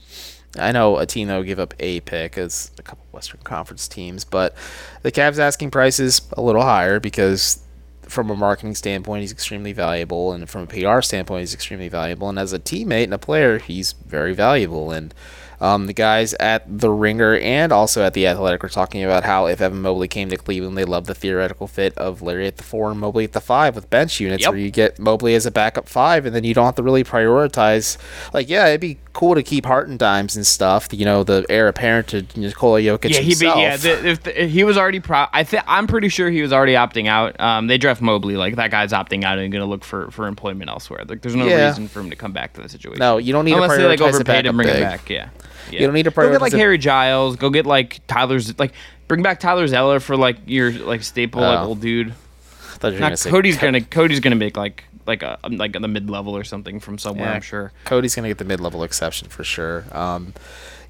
[0.59, 3.87] I know a team that would give up a pick as a couple Western Conference
[3.87, 4.55] teams, but
[5.03, 7.63] the Cavs asking price is a little higher because
[8.03, 12.29] from a marketing standpoint, he's extremely valuable, and from a PR standpoint, he's extremely valuable,
[12.29, 14.91] and as a teammate and a player, he's very valuable.
[14.91, 15.15] And
[15.61, 19.47] um, the guys at the Ringer and also at the Athletic were talking about how
[19.47, 22.63] if Evan Mobley came to Cleveland, they love the theoretical fit of Larry at the
[22.63, 24.51] four and Mobley at the five with bench units, Yep.
[24.53, 27.03] where you get Mobley as a backup five, and then you don't have to really
[27.05, 27.97] prioritize.
[28.33, 30.89] Like, yeah, it'd be cool to keep Hartenstein and stuff.
[30.93, 33.77] You know, the heir apparent to Nikola Jokic Yeah, he be, yeah.
[33.77, 35.27] The, if the, he was already pro.
[35.33, 37.39] I think I'm pretty sure he was already opting out.
[37.41, 40.27] Um, they draft Mobley like that guy's opting out and going to look for, for
[40.27, 41.05] employment elsewhere.
[41.07, 41.69] Like there's no Yeah.
[41.69, 43.01] reason for him to come back to the situation.
[43.01, 44.83] No, you don't need to unless they like prioritize overpaid and bring him big.
[44.83, 45.11] back.
[45.11, 45.29] Yeah.
[45.71, 45.81] Yeah.
[45.81, 47.37] You don't need to go get like prioritize Harry Giles.
[47.37, 48.73] Go get like Tyler's like
[49.07, 51.69] bring back Tyler Zeller for like your like staple like Oh.
[51.69, 52.09] old dude.
[52.11, 55.39] I thought you were gonna say Cody's Co- gonna Cody's gonna make like like a
[55.51, 57.27] like the mid level or something from somewhere.
[57.29, 57.73] Yeah, I'm sure.
[57.85, 59.85] Cody's gonna get the mid-level exception for sure.
[59.91, 60.35] Um,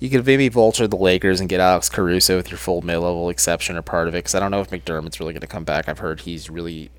[0.01, 3.77] you could maybe vulture the Lakers and get Alex Caruso with your full mid-level exception
[3.77, 5.89] or part of it because I don't know if McDermott's really gonna come back.
[5.89, 6.91] I've heard he's really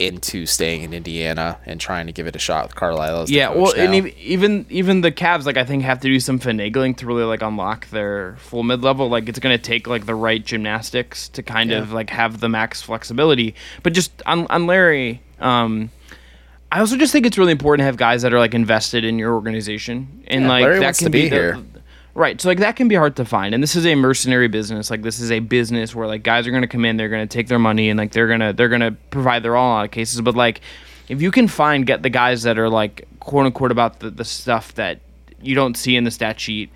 [0.00, 3.26] into staying in Indiana and trying to give it a shot with Carlisle.
[3.28, 3.98] Yeah, well, and now.
[3.98, 7.24] ev- even even the Cavs, like I think, have to do some finagling to really
[7.24, 9.08] like unlock their full mid level.
[9.08, 12.80] Like it's gonna take like the right gymnastics to kind of like have the max
[12.82, 13.54] flexibility.
[13.82, 15.90] But just on on Larry, um,
[16.72, 19.18] I also just think it's really important to have guys that are like invested in
[19.18, 21.58] your organization and Yeah, like Larry that wants can to be the- here.
[22.12, 24.90] Right, so like that can be hard to find, and this is a mercenary business.
[24.90, 27.46] Like this is a business where like guys are gonna come in, they're gonna take
[27.46, 29.90] their money, and like they're gonna they're gonna provide their all in a lot of
[29.92, 30.20] cases.
[30.20, 30.60] But like,
[31.08, 34.24] if you can find get the guys that are like quote unquote about the, the
[34.24, 35.00] stuff that
[35.40, 36.70] you don't see in the stat sheet,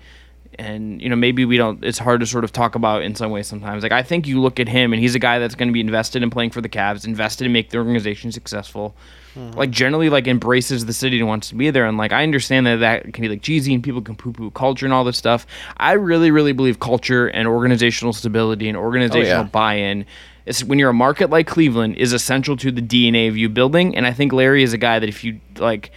[0.57, 1.83] and you know maybe we don't.
[1.83, 3.83] It's hard to sort of talk about in some ways sometimes.
[3.83, 6.23] Like I think you look at him, and he's a guy that's gonna be invested
[6.23, 8.95] in playing for the Cavs, invested in make the organization successful
[9.35, 9.57] Mm-hmm.
[9.57, 11.85] like generally like embraces the city and wants to be there.
[11.85, 14.85] And like i understand that that can be like cheesy and people can poo-poo culture
[14.85, 15.45] and all this stuff.
[15.75, 19.49] I really really believe culture and organizational stability and organizational oh, yeah.
[19.49, 20.05] buy-in
[20.45, 23.95] is when you're a market like cleveland is essential to the dna of you building.
[23.95, 25.91] And i think larry is a guy that if you like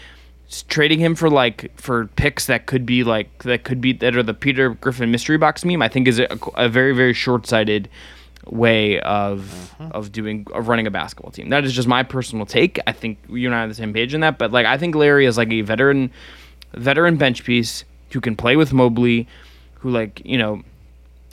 [0.69, 4.23] trading him for like for picks that could be like that could be that are
[4.23, 7.89] the peter griffin mystery box meme i think is a, a very very short-sighted
[8.53, 9.93] way of mm-hmm.
[9.93, 11.51] of doing of running a basketball team.
[11.51, 12.79] That is just my personal take.
[12.87, 14.39] I think you and I are on the same page in that.
[14.39, 16.11] But like I think Larry is like a veteran
[16.75, 19.27] veteran bench piece who can play with Mobley,
[19.75, 20.63] who like, you know,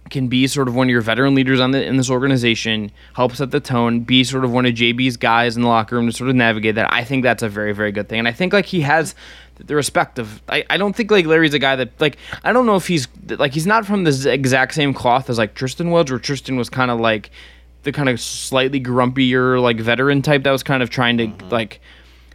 [0.10, 3.34] can be sort of one of your veteran leaders on the in this organization, help
[3.34, 6.14] set the tone, be sort of one of JB's guys in the locker room to
[6.14, 6.92] sort of navigate that.
[6.94, 8.20] I think that's a very, very good thing.
[8.20, 9.16] And I think like he has
[9.58, 12.66] the respect of I, I don't think like Larry's a guy that like I don't
[12.66, 16.10] know if he's like he's not from the exact same cloth as like Tristan was,
[16.10, 17.32] where Tristan was kind of like
[17.84, 21.80] the kind of slightly grumpier like veteran type that was kind of trying to like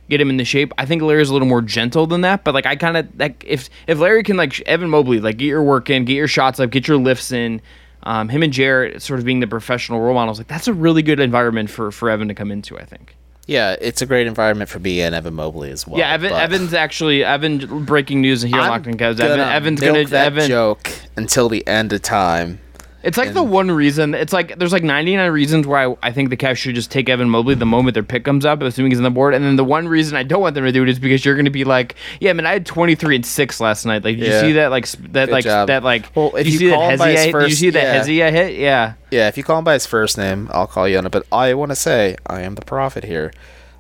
[0.09, 0.73] get him into shape.
[0.79, 3.45] I think Larry's a little more gentle than that, but like I kind of like
[3.47, 6.59] if if Larry can like Evan Mobley like get your work in, get your shots
[6.61, 7.61] up, get your lifts in.
[8.03, 11.03] Um, him and Jarrett sort of being the professional role models, like that's a really
[11.03, 12.79] good environment for for Evan to come into.
[12.79, 13.15] I think.
[13.51, 15.99] Yeah, it's a great environment for me and Evan Mobley as well.
[15.99, 16.33] yeah, Evan.
[16.33, 17.85] Evan's actually Evan.
[17.85, 19.19] Breaking news in here I'm Locked On Cavs.
[19.19, 20.47] Evan, Evan's gonna that Evan.
[20.47, 22.61] joke until the end of time.
[23.03, 24.15] It's like the one reason.
[24.15, 27.09] It's like there's like 99 reasons why I, I think the Cavs should just take
[27.09, 29.35] Evan Mobley the moment their pick comes up, assuming he's on the board.
[29.35, 31.35] And then the one reason I don't want them to do it is because you're
[31.35, 34.05] going to be like, yeah, man, I had 23 and six last night.
[34.05, 34.35] Like, did Yeah.
[34.35, 34.71] you see that?
[34.71, 35.69] Like that, Good like job.
[35.69, 36.15] that, like.
[36.15, 37.23] Well, if you, you see that call him by his Hezzy?
[37.23, 38.07] I- Did you first- see that.
[38.07, 38.55] Hezzy I hit?
[38.59, 38.95] Yeah.
[39.11, 41.11] Yeah, if you call him by his first name, I'll call you on it.
[41.13, 43.33] But I want to say I am the prophet here.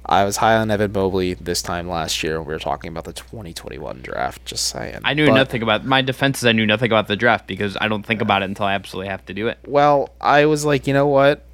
[0.06, 3.12] I was high on Evan Mobley this time last year we were talking about the
[3.12, 4.44] 2021 draft.
[4.44, 4.98] Just saying.
[5.04, 6.38] I knew But- nothing about my defense.
[6.38, 8.74] Is I knew nothing about the draft because I don't think about it until I
[8.74, 9.58] absolutely have to do it.
[9.66, 11.44] Well, I was like, you know what?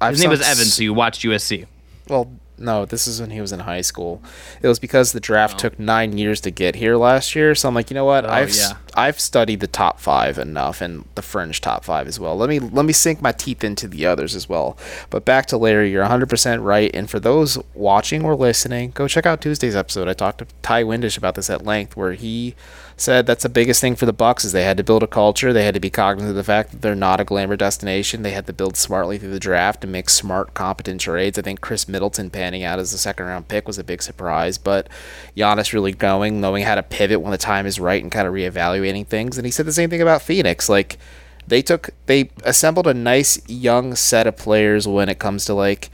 [0.00, 1.66] I've His name was Evan, so you watched USC.
[2.08, 2.28] Well,
[2.62, 4.22] no, this is when he was in high school.
[4.62, 5.20] It was because the Oh.
[5.20, 7.54] draft took nine years to get here last year.
[7.54, 8.24] So I'm like, you know what?
[8.24, 8.74] Oh, I've yeah.
[8.94, 12.36] I've studied the top five enough and the fringe top five as well.
[12.36, 14.76] Let me let me sink my teeth into the others as well.
[15.10, 16.90] But back to Larry, you're 100% right.
[16.94, 20.08] And for those watching or listening, go check out Tuesday's episode.
[20.08, 22.54] I talked to Ty Windish about this at length, where he
[22.96, 25.52] said that's the biggest thing for the Bucks is they had to build a culture.
[25.52, 28.22] They had to be cognizant of the fact that they're not a glamour destination.
[28.22, 31.38] They had to build smartly through the draft and make smart, competent trades.
[31.38, 34.58] I think Khris Middleton panning out as a second round pick was a big surprise,
[34.58, 34.88] but
[35.36, 38.34] Giannis really going, knowing how to pivot when the time is right and kind of
[38.34, 39.38] reevaluating things.
[39.38, 40.68] And he said the same thing about Phoenix.
[40.68, 40.98] Like
[41.46, 45.90] they took they assembled a nice young set of players when it comes to like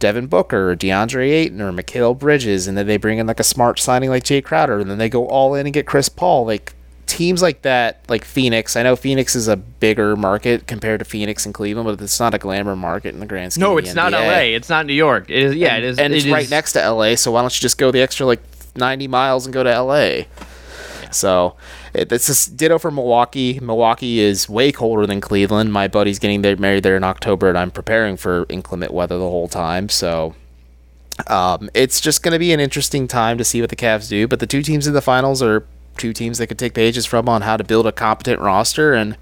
[0.00, 3.44] Devin Booker or DeAndre Ayton or Mikal Bridges, and then they bring in like a
[3.44, 6.44] smart signing like Jae Crowder, and then they go all in and get Chris Paul.
[6.44, 6.74] Like
[7.06, 8.76] teams like that, like Phoenix.
[8.76, 12.34] I know Phoenix is a bigger market compared to Phoenix and Cleveland, but it's not
[12.34, 13.62] a glamour market in the grand scheme.
[13.62, 14.12] No, it's not.
[14.12, 14.54] LA.
[14.56, 15.28] It's not New York.
[15.28, 15.54] It is.
[15.54, 15.98] Yeah, and, it is.
[15.98, 17.14] and it's it right is- next to LA.
[17.14, 18.40] So why don't you just go the extra like
[18.76, 20.22] 90 miles and go to LA?
[21.12, 21.56] So
[21.94, 23.58] it's just ditto for Milwaukee.
[23.60, 25.72] Milwaukee is way colder than Cleveland.
[25.72, 29.28] My buddy's getting there, married there in October, and I'm preparing for inclement weather the
[29.28, 29.88] whole time.
[29.88, 30.34] So
[31.26, 34.28] um, it's just going to be an interesting time to see what the Cavs do.
[34.28, 37.28] But the two teams in the finals are two teams that could take pages from
[37.28, 38.94] on how to build a competent roster.
[38.94, 39.16] And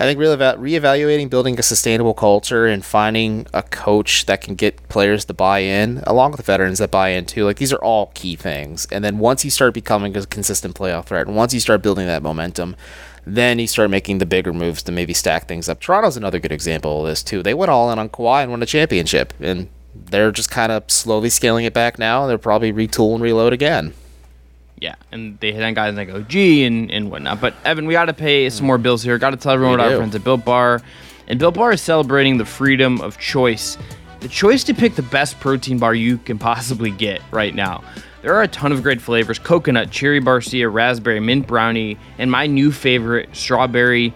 [0.00, 4.88] I think really reevaluating building a sustainable culture and finding a coach that can get
[4.88, 7.44] players to buy in, along with the veterans that buy in too.
[7.44, 8.86] Like these are all key things.
[8.92, 12.06] And then once you start becoming a consistent playoff threat, and once you start building
[12.06, 12.76] that momentum,
[13.26, 15.80] then you start making the bigger moves to maybe stack things up.
[15.80, 17.42] Toronto's another good example of this too.
[17.42, 20.88] They went all in on Kawhi and won a championship, and they're just kind of
[20.90, 22.26] slowly scaling it back now.
[22.28, 23.94] They'll probably retool and reload again.
[24.80, 27.40] Yeah, and they hit on guys like OG and, and whatnot.
[27.40, 29.18] But Evan, we got to pay some more bills here.
[29.18, 30.82] Got to tell everyone about our friends at Built Bar,
[31.26, 33.76] and Built Bar is celebrating the freedom of choice,
[34.20, 37.82] the choice to pick the best protein bar you can possibly get right now.
[38.22, 42.46] There are a ton of great flavors: coconut, cherry barcia, raspberry, mint brownie, and my
[42.46, 44.12] new favorite, strawberry.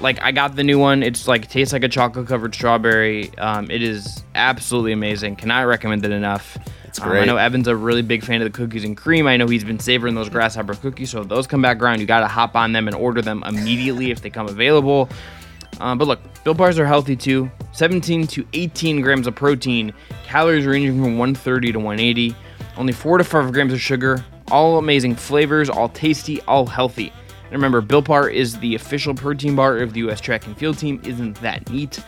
[0.00, 1.02] Like I got the new one.
[1.02, 3.36] It's like tastes like a chocolate covered strawberry.
[3.38, 5.36] Um, it is absolutely amazing.
[5.36, 6.58] Cannot recommend it enough.
[6.94, 9.26] It's Um, I know Evan's a really big fan of the cookies and cream.
[9.26, 11.10] I know he's been savoring those grasshopper cookies.
[11.10, 13.42] So if those come back around, you got to hop on them and order them
[13.44, 15.08] immediately if they come available.
[15.80, 17.50] Um, but look, Built Bars are healthy too.
[17.72, 19.92] 17 to 18 grams of protein,
[20.24, 22.36] calories ranging from 130 to 180,
[22.76, 27.12] only 4 to 5 grams of sugar, all amazing flavors, all tasty, all healthy.
[27.46, 30.20] And remember, Built Bar is the official protein bar of the U.S.
[30.20, 31.00] track and field team.
[31.04, 31.98] Isn't that neat?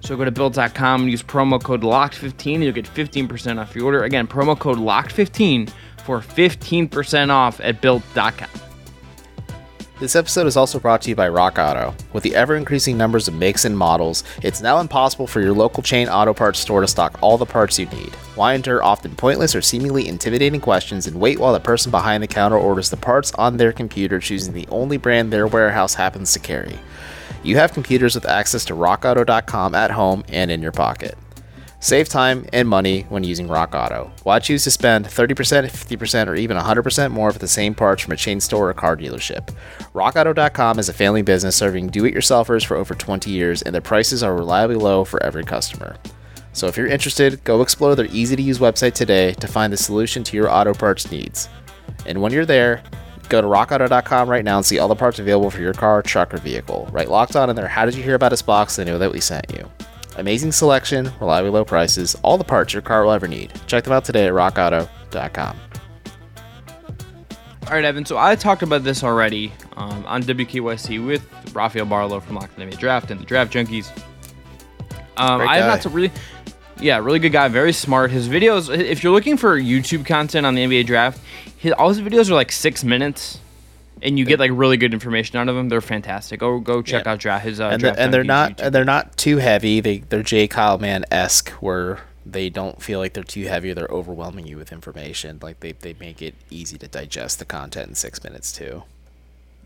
[0.00, 3.84] So go to built.com and use promo code LOCKED15 and you'll get 15% off your
[3.84, 4.04] order.
[4.04, 5.70] Again, promo code LOCKED15
[6.04, 8.48] for 15% off at built.com.
[10.00, 11.92] This episode is also brought to you by Rock Auto.
[12.12, 15.82] With the ever increasing numbers of makes and models, it's now impossible for your local
[15.82, 18.14] chain auto parts store to stock all the parts you need.
[18.36, 22.28] Why endure often pointless or seemingly intimidating questions and wait while the person behind the
[22.28, 26.38] counter orders the parts on their computer, choosing the only brand their warehouse happens to
[26.38, 26.78] carry?
[27.42, 31.16] You have computers with access to rockauto.com at home and in your pocket.
[31.80, 34.10] Save time and money when using Rock Auto.
[34.24, 35.36] Why choose to spend 30%,
[35.70, 38.96] 50%, or even 100% more for the same parts from a chain store or car
[38.96, 39.54] dealership?
[39.94, 43.80] RockAuto.com is a family business serving do it yourselfers for over 20 years, and their
[43.80, 45.96] prices are reliably low for every customer.
[46.52, 49.76] So if you're interested, go explore their easy to use website today to find the
[49.76, 51.48] solution to your auto parts needs.
[52.06, 52.82] And when you're there,
[53.28, 56.32] go to rockauto.com right now and see all the parts available for your car, truck,
[56.34, 56.88] or vehicle.
[56.90, 57.68] Right locked on in there.
[57.68, 59.70] How Did You Hear About Us box, they know that we sent you.
[60.16, 63.52] Amazing selection, reliably low prices, all the parts your car will ever need.
[63.66, 65.56] Check them out today at rockauto.com.
[67.68, 68.06] All right, Evan.
[68.06, 71.22] So I talked about this already um, on WKYC with
[71.54, 73.90] Rafael Barlowe from Locked NBA Draft and the Draft Junkies.
[75.18, 76.10] Um, I have not to really,
[76.80, 78.10] yeah, really good guy, very smart.
[78.10, 81.20] His videos, if you're looking for YouTube content on the NBA Draft,
[81.58, 83.38] his, all his videos are like six minutes,
[84.02, 85.68] and you get like really good information out of them.
[85.68, 86.40] They're fantastic.
[86.40, 87.12] Go go check Yeah.
[87.12, 89.80] out draft his uh, and, the, and they're not and they're not too heavy.
[89.80, 93.74] They they're J Kyle Mann esque where they don't feel like they're too heavy or
[93.74, 95.38] they're overwhelming you with information.
[95.42, 98.82] Like they, they make it easy to digest the content in six minutes too.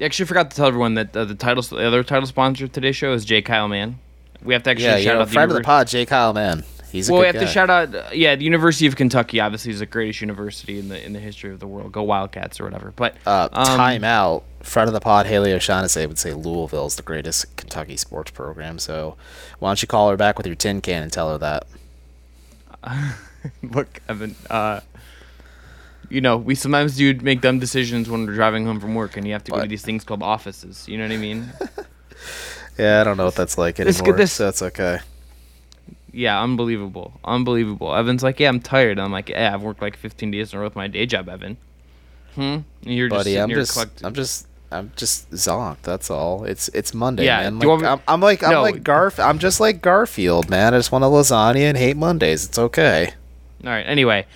[0.01, 2.95] Actually, forgot to tell everyone that uh, the title, the other title sponsor of today's
[2.97, 3.99] show is J Kyle Mann.
[4.43, 6.07] We have to actually Yeah, you shout know, out the friend of the pod, J
[6.07, 6.65] Kyle Mann.
[6.93, 9.41] He's a well, we have to shout out, uh, yeah, the University of Kentucky.
[9.41, 11.91] Obviously, is the greatest university in the in the history of the world.
[11.91, 12.93] Go Wildcats or whatever.
[12.95, 14.45] But Uh, um, time out.
[14.63, 18.79] Front of the pod, Haley O'Shaughnessy would say Louisville is the greatest Kentucky sports program.
[18.79, 19.17] So
[19.59, 21.67] why don't you call her back with your tin can and tell her that?
[23.63, 24.37] look, Evan.
[24.51, 24.81] Uh,
[26.09, 29.27] you know, we sometimes do make dumb decisions when we're driving home from work, and
[29.27, 30.87] you have to go to these things called offices.
[30.87, 31.53] You know what I mean?
[32.79, 34.03] Yeah, I don't know what that's like anymore.
[34.03, 35.01] get this- So that's okay.
[36.13, 37.95] Yeah, unbelievable, unbelievable.
[37.95, 38.99] Evan's like, yeah, I'm tired.
[38.99, 41.29] I'm like, yeah, I've worked like 15 days in a row with my day job,
[41.29, 41.57] Evan.
[42.35, 42.41] Hmm.
[42.43, 45.83] And you're just Buddy, sitting I'm just collecting- I'm just I'm just zonked.
[45.83, 46.45] That's all.
[46.45, 47.59] It's it's Monday, Yeah, man.
[47.59, 48.63] Like, want I'm, I'm like I'm No.
[48.63, 49.23] like Garf.
[49.23, 50.73] I'm just like Garfield, man.
[50.73, 52.47] I just want a lasagna and hate Mondays.
[52.47, 53.13] It's okay.
[53.65, 53.83] All right.
[53.83, 54.27] Anyway,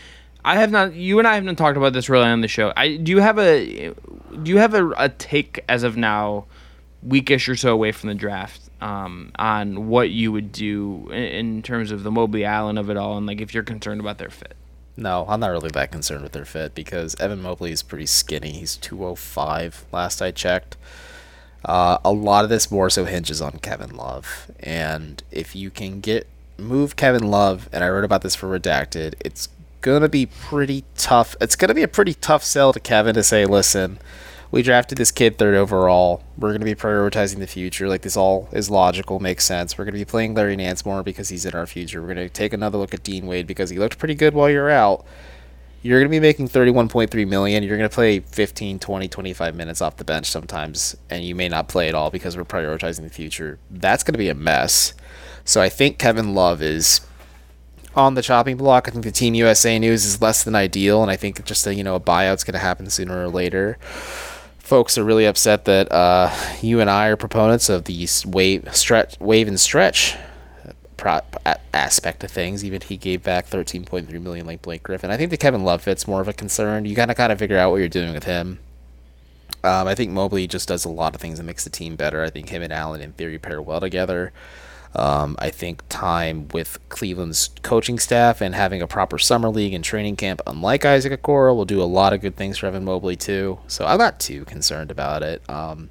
[0.45, 0.93] I have not.
[0.95, 2.71] You and I haven't talked about this really on the show.
[2.77, 3.95] I do you have a
[4.43, 6.45] do you have a, a take as of now,
[7.07, 11.63] weekish or so away from the draft, um, on what you would do in, in
[11.63, 14.31] terms of the Mobley Allen of it all, and like if you're concerned about their
[14.31, 14.57] fit.
[14.97, 18.53] No, I'm not really that concerned with their fit because Evan Mobley is pretty skinny.
[18.53, 20.77] He's 205 last I checked.
[21.65, 26.01] Uh, a lot of this more so hinges on Kevin Love, and if you can
[26.01, 26.27] get
[26.59, 29.49] move Kevin Love, and I wrote about this for Redacted, it's
[29.81, 31.35] gonna be pretty tough.
[31.41, 33.99] It's gonna be a pretty tough sell to Kevin to say, listen,
[34.51, 36.23] we drafted this kid third overall.
[36.39, 37.89] We're going to be prioritizing the future.
[37.89, 39.77] Like this all is logical, makes sense.
[39.77, 42.01] We're going to be playing Larry Nance more because he's in our future.
[42.01, 44.51] We're going to take another look at Dean Wade because he looked pretty good while
[44.51, 45.05] you're out.
[45.83, 47.63] You're going to be making 31.3 million.
[47.63, 51.49] You're going to play 15, 20, 25 minutes off the bench sometimes and you may
[51.49, 53.59] not play at all because we're prioritizing the future.
[53.71, 54.95] That's going to be a mess.
[55.45, 57.03] So I think Kevin Love is
[57.97, 58.87] on the chopping block.
[58.87, 61.75] I think the Team USA news is less than ideal, and I think just a
[61.75, 63.79] you know a buyout's going to happen sooner or later.
[64.67, 66.29] Folks are really upset that uh,
[66.61, 70.17] you and I are proponents of the waive stretch, waive and stretch
[70.97, 71.21] pro-
[71.73, 72.65] aspect of things.
[72.65, 75.09] Even he gave back 13.3 million like Blake Griffin.
[75.09, 76.85] I think the Kevin Love fit's more of a concern.
[76.85, 78.59] You gotta kind of figure out what you're doing with him.
[79.63, 82.25] Um, I think Mobley just does a lot of things that makes the team better.
[82.25, 84.33] I think him and Allen, in theory, pair well together.
[84.97, 89.85] Um, I think time with Cleveland's coaching staff and having a proper summer league and
[89.85, 93.17] training camp, unlike Isaac Okoro, will do a lot of good things for Evan Mobley
[93.17, 93.59] too.
[93.69, 95.43] So I'm not too concerned about it.
[95.49, 95.91] Um,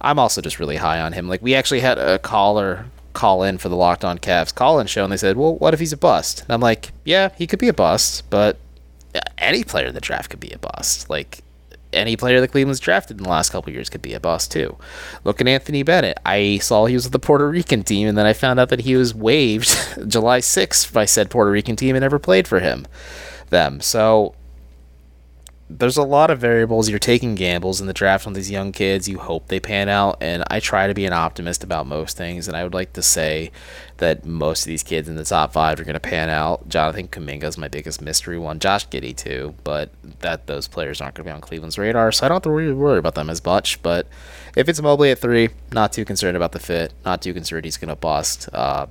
[0.00, 1.28] I'm also just really high on him.
[1.28, 5.04] Like we actually had a caller call in for the Locked On Cavs call-in show,
[5.04, 7.60] and they said, "Well, what if he's a bust?" And I'm like, "Yeah, he could
[7.60, 8.58] be a bust, but
[9.38, 11.08] any player in the draft could be a bust.
[11.08, 11.43] Like
[11.94, 14.76] any player that Cleveland's drafted in the last couple years could be a bust too.
[15.24, 16.18] Look at Anthony Bennett.
[16.24, 18.80] I saw he was with the Puerto Rican team, and then I found out that
[18.80, 19.68] he was waived
[20.08, 22.86] July 6th by said Puerto Rican team and never played for him.
[23.50, 23.80] Them.
[23.80, 24.34] So
[25.76, 26.88] there's a lot of variables.
[26.88, 29.08] You're taking gambles in the draft on these young kids.
[29.08, 32.46] You hope they pan out, and I try to be an optimist about most things.
[32.46, 33.50] And I would like to say
[33.96, 36.68] that most of these kids in the top five are going to pan out.
[36.68, 38.60] Jonathan Kuminga is my biggest mystery one.
[38.60, 42.24] Josh Giddey too, but that those players aren't going to be on Cleveland's radar, so
[42.24, 43.82] I don't have to really worry about them as much.
[43.82, 44.06] But
[44.56, 46.92] if it's Mobley at three, not too concerned about the fit.
[47.04, 48.48] Not too concerned he's going to bust.
[48.52, 48.86] Uh,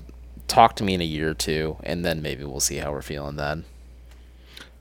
[0.50, 3.02] talk to me in a year or two, and then maybe we'll see how we're
[3.02, 3.64] feeling then.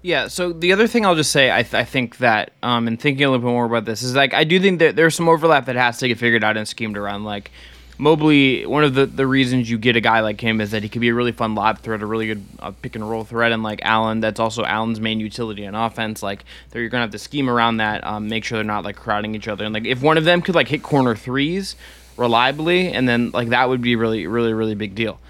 [0.02, 0.26] Yeah.
[0.28, 3.24] So the other thing I'll just say, I, th- I think that, um, and thinking
[3.24, 5.66] a little bit more about this is like I do think that there's some overlap
[5.66, 7.24] that has to get figured out and schemed around.
[7.24, 7.52] Like
[7.98, 10.88] Mobley, one of the the reasons you get a guy like him is that he
[10.88, 13.52] could be a really fun lob threat, a really good uh, pick and roll threat,
[13.52, 16.20] and like Allen, that's also Allen's main utility on offense.
[16.20, 19.36] Like you're gonna have to scheme around that, um, make sure they're not like crowding
[19.36, 21.76] each other, and like if one of them could like hit corner threes
[22.16, 25.20] reliably, and then like that would be really really really big deal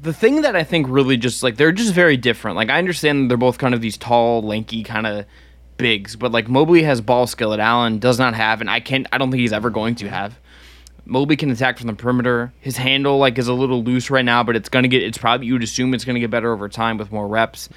[0.00, 2.56] the thing that I think really just like they're just very different.
[2.56, 5.26] Like I understand they're both kind of these tall, lanky kind of
[5.76, 9.06] bigs, but like Mobley has ball skill that Allen does not have, and I can't.
[9.12, 10.38] I don't think he's ever going to have.
[11.04, 12.52] Mobley can attack from the perimeter.
[12.60, 15.02] His handle like is a little loose right now, but it's gonna get.
[15.02, 17.68] It's probably you would assume it's gonna get better over time with more reps.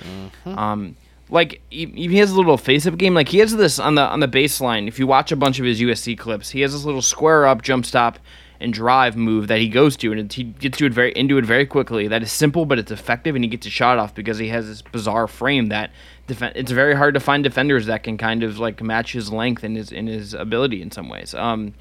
[0.46, 0.96] Um,
[1.30, 3.14] like he, he has a little face-up game.
[3.14, 4.88] Like he has this on the on the baseline.
[4.88, 7.62] If you watch a bunch of his USC clips, he has this little square up
[7.62, 8.20] jump stop
[8.62, 11.46] and drive move that he goes to, and he gets to it very into it
[11.46, 12.08] very quickly.
[12.08, 14.68] That is simple, but it's effective, and he gets a shot off because he has
[14.68, 15.92] this bizarre frame that
[16.28, 19.64] defen It's very hard to find defenders that can kind of like match his length
[19.64, 21.34] and his in his ability in some ways.
[21.34, 21.74] Um,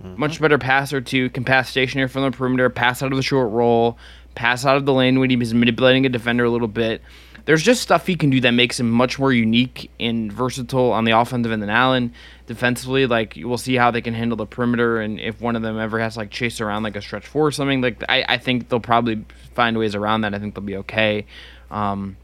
[0.00, 1.30] much better passer too.
[1.30, 3.98] Can pass stationary from the perimeter, pass out of the short roll,
[4.34, 7.02] pass out of the lane when he's manipulating a defender a little bit.
[7.48, 11.04] There's just stuff he can do that makes him much more unique and versatile on
[11.04, 12.12] the offensive end than Allen.
[12.46, 15.78] Defensively, like we'll see how they can handle the perimeter, and if one of them
[15.78, 18.36] ever has to, like chase around like a stretch four or something, like I, I
[18.36, 20.34] think they'll probably find ways around that.
[20.34, 21.24] I think they'll be okay.
[21.70, 22.18] Um,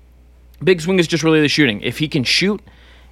[0.63, 1.81] big swing is just really the shooting.
[1.81, 2.61] If he can shoot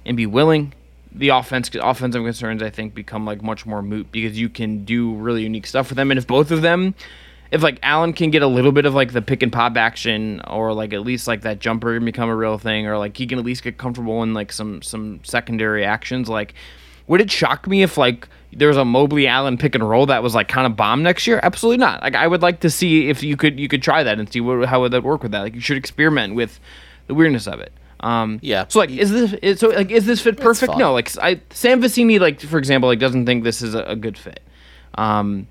[0.05, 0.75] and be willing,
[1.11, 5.15] the offense offensive concerns I think become like much more moot because you can do
[5.15, 6.11] really unique stuff with them.
[6.11, 6.93] And if both of them,
[7.53, 10.41] if like Allen can get a little bit of like the pick and pop action,
[10.47, 13.27] or like at least like that jumper can become a real thing, or like he
[13.27, 16.53] can at least get comfortable in like some some secondary actions, like.
[17.05, 20.23] Would it shock me if like there was a Mobley Allen pick and roll that
[20.23, 21.37] was like kind of bomb next year?
[21.43, 22.01] Absolutely not.
[22.01, 24.39] Like I would like to see if you could you could try that and see
[24.39, 25.41] what, how would that work with that.
[25.41, 26.61] Like you should experiment with
[27.07, 27.73] the weirdness of it.
[27.99, 28.67] Um, Yeah.
[28.69, 30.77] So like, is this is, so like is this fit perfect?
[30.77, 30.93] No.
[30.93, 34.17] Like I Sam Vecenie, like for example, like doesn't think this is a, a good
[34.17, 34.41] fit.
[34.95, 35.47] Um,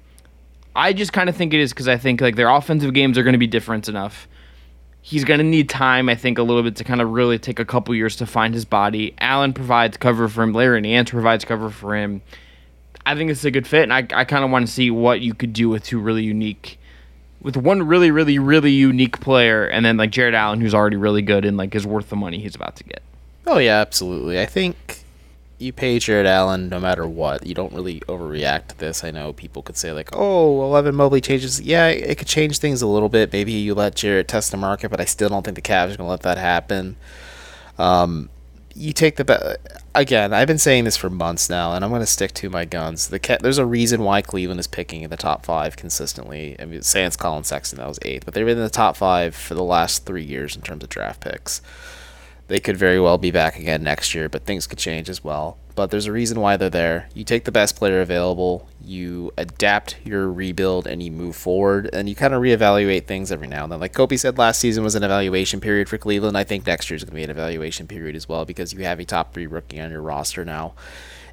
[0.75, 3.23] I just kind of think it is because I think like their offensive games are
[3.23, 4.29] going to be different enough.
[5.05, 7.59] He's going to need time, I think, a little bit to kind of really take
[7.59, 9.15] a couple years to find his body.
[9.19, 10.53] Allen provides cover for him.
[10.53, 12.23] Larry Nance provides cover for him.
[13.05, 15.21] I think it's a good fit, and I, I kind of want to see what
[15.21, 16.79] you could do with two really unique,
[17.41, 21.23] with one really, really, really unique player, and then like Jarrett Allen, who's already really
[21.23, 23.03] good and like is worth the money he's about to get.
[23.45, 24.41] Oh yeah, absolutely.
[24.41, 25.02] I think
[25.63, 27.47] you pay Jarrett Allen no matter what.
[27.47, 29.05] You don't really overreact to this.
[29.05, 32.59] I know people could say like, "Oh, well, Evan Mobley changes." Yeah, it could change
[32.59, 33.33] things a little bit.
[33.33, 35.97] Maybe you let Jarrett test the market, but I still don't think the Cavs are
[35.97, 36.97] going to let that happen.
[37.79, 38.29] Um,
[38.75, 40.33] you take the be- again.
[40.33, 43.09] I've been saying this for months now, and I'm going to stick to my guns.
[43.09, 46.57] The Ca- there's a reason why Cleveland is picking in the top five consistently.
[46.59, 49.35] I mean, sans Collin Sexton, that was eighth, but they've been in the top five
[49.35, 51.61] for the last three years in terms of draft picks.
[52.49, 55.59] They could very well be back again next year, but things could change as well.
[55.75, 57.09] But there's a reason why they're there.
[57.15, 62.09] You take the best player available, you adapt your rebuild, and you move forward, and
[62.09, 63.81] you kind of reevaluate things every now and then.
[63.81, 66.37] Like Koby said, last season was an evaluation period for Cleveland.
[66.37, 68.85] I think next year is going to be an evaluation period as well because you
[68.85, 70.75] have a top three rookie on your roster now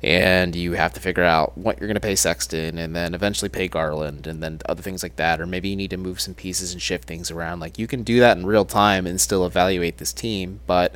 [0.02, 3.50] and you have to figure out what you're going to pay Sexton and then eventually
[3.50, 5.42] pay Garland and then other things like that.
[5.42, 7.60] Or maybe you need to move some pieces and shift things around.
[7.60, 10.96] Like you can do that in real time and still evaluate this team, but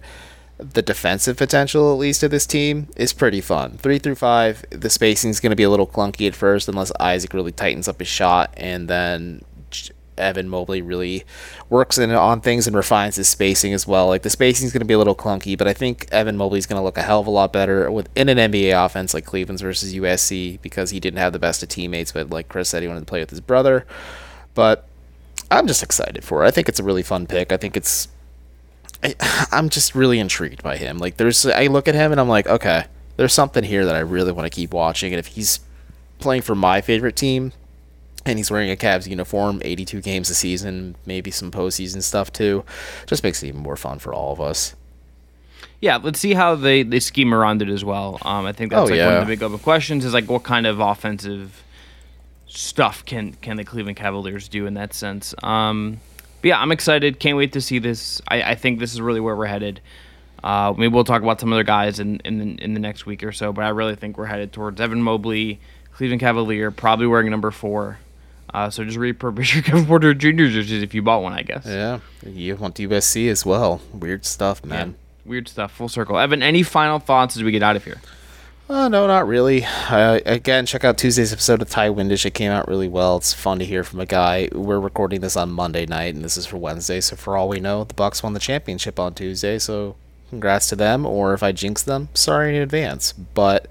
[0.58, 3.78] the defensive potential, at least, of this team is pretty fun.
[3.78, 6.92] Three through five, the spacing is going to be a little clunky at first unless
[7.00, 9.44] Isaac really tightens up his shot and then
[10.18, 11.24] Evan Mobley really
[11.70, 14.08] works in on things and refines his spacing as well.
[14.08, 16.60] Like the spacing is going to be a little clunky, but I think Evan Mobley
[16.60, 19.26] is going to look a hell of a lot better within an NBA offense like
[19.26, 22.12] Cleveland's versus USC because he didn't have the best of teammates.
[22.12, 23.86] But like Chris said, he wanted to play with his brother.
[24.54, 24.88] But
[25.50, 26.48] I'm just excited for it.
[26.48, 27.52] I think it's a really fun pick.
[27.52, 28.08] I think it's.
[29.04, 29.16] I,
[29.52, 30.98] I'm just really intrigued by him.
[30.98, 32.86] Like there's, I look at him and I'm like, okay,
[33.18, 35.14] there's something here that I really want to keep watching.
[35.14, 35.60] And if he's
[36.20, 37.52] playing for my favorite team,
[38.26, 42.64] and he's wearing a Cavs uniform, 82 games a season, maybe some postseason stuff too.
[43.06, 44.76] Just makes it even more fun for all of us.
[45.82, 48.18] Yeah, let's see how they, they scheme around it as well.
[48.22, 50.44] Um, I think that's Oh, like one of the big open questions is like what
[50.44, 51.62] kind of offensive
[52.48, 55.34] stuff can can the Cleveland Cavaliers do in that sense.
[55.44, 56.00] Um,
[56.42, 57.20] but yeah, I'm excited.
[57.20, 58.22] Can't wait to see this.
[58.28, 59.82] I, I think this is really where we're headed.
[60.44, 63.24] Uh, maybe we'll talk about some other guys in, in the, in the next week
[63.24, 65.62] or so, but I really think we're headed towards Evan Mobley,
[65.94, 67.98] Cleveland Cavalier, probably wearing number four.
[68.54, 70.46] Uh, so just repurpose your Kevin Porter Jr.
[70.46, 71.66] jerseys if you bought one, I guess.
[71.66, 73.82] Yeah, you want to USC as well.
[73.94, 74.96] Weird stuff, man.
[75.26, 75.72] Weird stuff.
[75.72, 76.18] Full circle.
[76.20, 78.02] Evan, any final thoughts as we get out of here?
[78.70, 79.66] Uh, no, not really.
[79.66, 82.26] Uh, again, check out Tuesday's episode of Ty Windish.
[82.26, 83.18] It came out really well.
[83.18, 84.50] It's fun to hear from a guy.
[84.54, 87.02] We're recording this on Monday night, and this is for Wednesday.
[87.02, 89.60] So for all we know, the Bucks won the championship on Tuesday.
[89.60, 89.96] So
[90.30, 91.06] congrats to them.
[91.06, 93.12] Or if I jinx them, sorry in advance.
[93.12, 93.68] But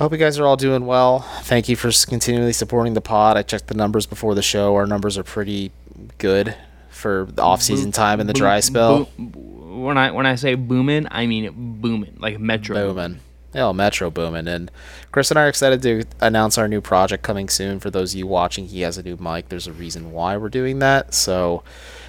[0.00, 1.18] I hope you guys are all doing well.
[1.42, 3.36] Thank you for continually supporting the pod.
[3.36, 4.74] I checked the numbers before the show.
[4.76, 5.72] Our numbers are pretty
[6.16, 6.56] good
[6.88, 9.04] for the off-season time and the dry spell.
[9.18, 12.94] when I when I say booming, I mean booming, like metro.
[12.94, 13.20] booming.
[13.52, 14.48] Yeah, Metro booming.
[14.48, 14.70] And
[15.12, 17.78] Chris and I are excited to announce our new project coming soon.
[17.78, 19.50] For those of you watching, he has a new mic.
[19.50, 21.12] There's a reason why we're doing that.
[21.12, 21.62] So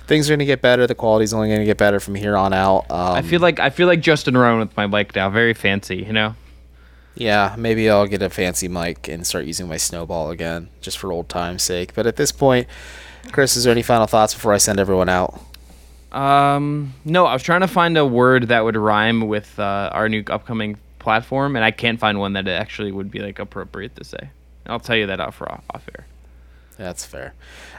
[0.08, 0.88] things are going to get better.
[0.88, 2.86] The quality's only going to get better from here on out.
[2.90, 5.98] Um, I feel like I feel like Justin Rowan with my mic now, very fancy,
[5.98, 6.36] you know.
[7.16, 11.12] Yeah, maybe I'll get a fancy mic and start using my snowball again, just for
[11.12, 11.94] old time's sake.
[11.94, 12.68] But at this point,
[13.32, 15.40] Chris, is there any final thoughts before I send everyone out?
[16.12, 20.10] Um, no, I was trying to find a word that would rhyme with uh, our
[20.10, 24.04] new upcoming platform, and I can't find one that actually would be like appropriate to
[24.04, 24.30] say.
[24.66, 26.06] I'll tell you that off off air.
[26.82, 27.36] That's fair.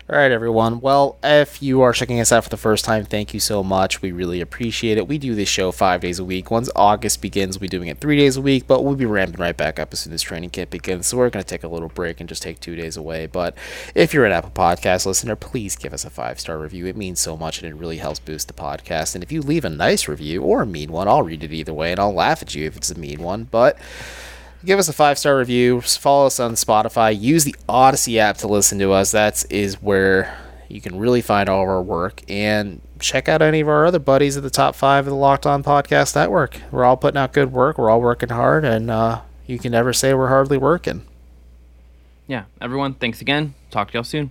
[0.09, 0.81] All right, everyone.
[0.81, 4.01] Well, if you are checking us out for the first time, thank you so much.
[4.01, 5.09] We really appreciate it.
[5.09, 6.53] We do this show five days a week.
[6.53, 9.41] Once August begins, we'll be doing it three days a week, but we'll be ramping
[9.41, 11.09] right back up as soon as training camp begins.
[11.09, 13.27] So we're going to take a little break and just take two days away.
[13.27, 13.57] But
[13.97, 16.87] if you're an Apple Podcast listener, please give us a five star review.
[16.87, 19.17] It means so much and it really helps boost the podcast.
[19.17, 21.75] And if you leave a nice review or a mean one, I'll read it either
[21.75, 23.45] way and I'll laugh at you if it's a mean one.
[23.51, 23.79] But
[24.65, 28.49] give us a five star review follow us on spotify use the odyssey app to
[28.49, 29.13] listen to us.
[29.13, 30.39] That is where
[30.69, 32.23] you can really find all of our work.
[32.29, 35.45] And check out any of our other buddies at the top five of the locked
[35.45, 36.61] on podcast network.
[36.71, 37.77] We're all putting out good work.
[37.77, 41.05] We're all working hard and uh, you can never say we're hardly working.
[42.27, 43.55] Yeah, everyone, thanks again.
[43.71, 44.31] Talk to y'all soon.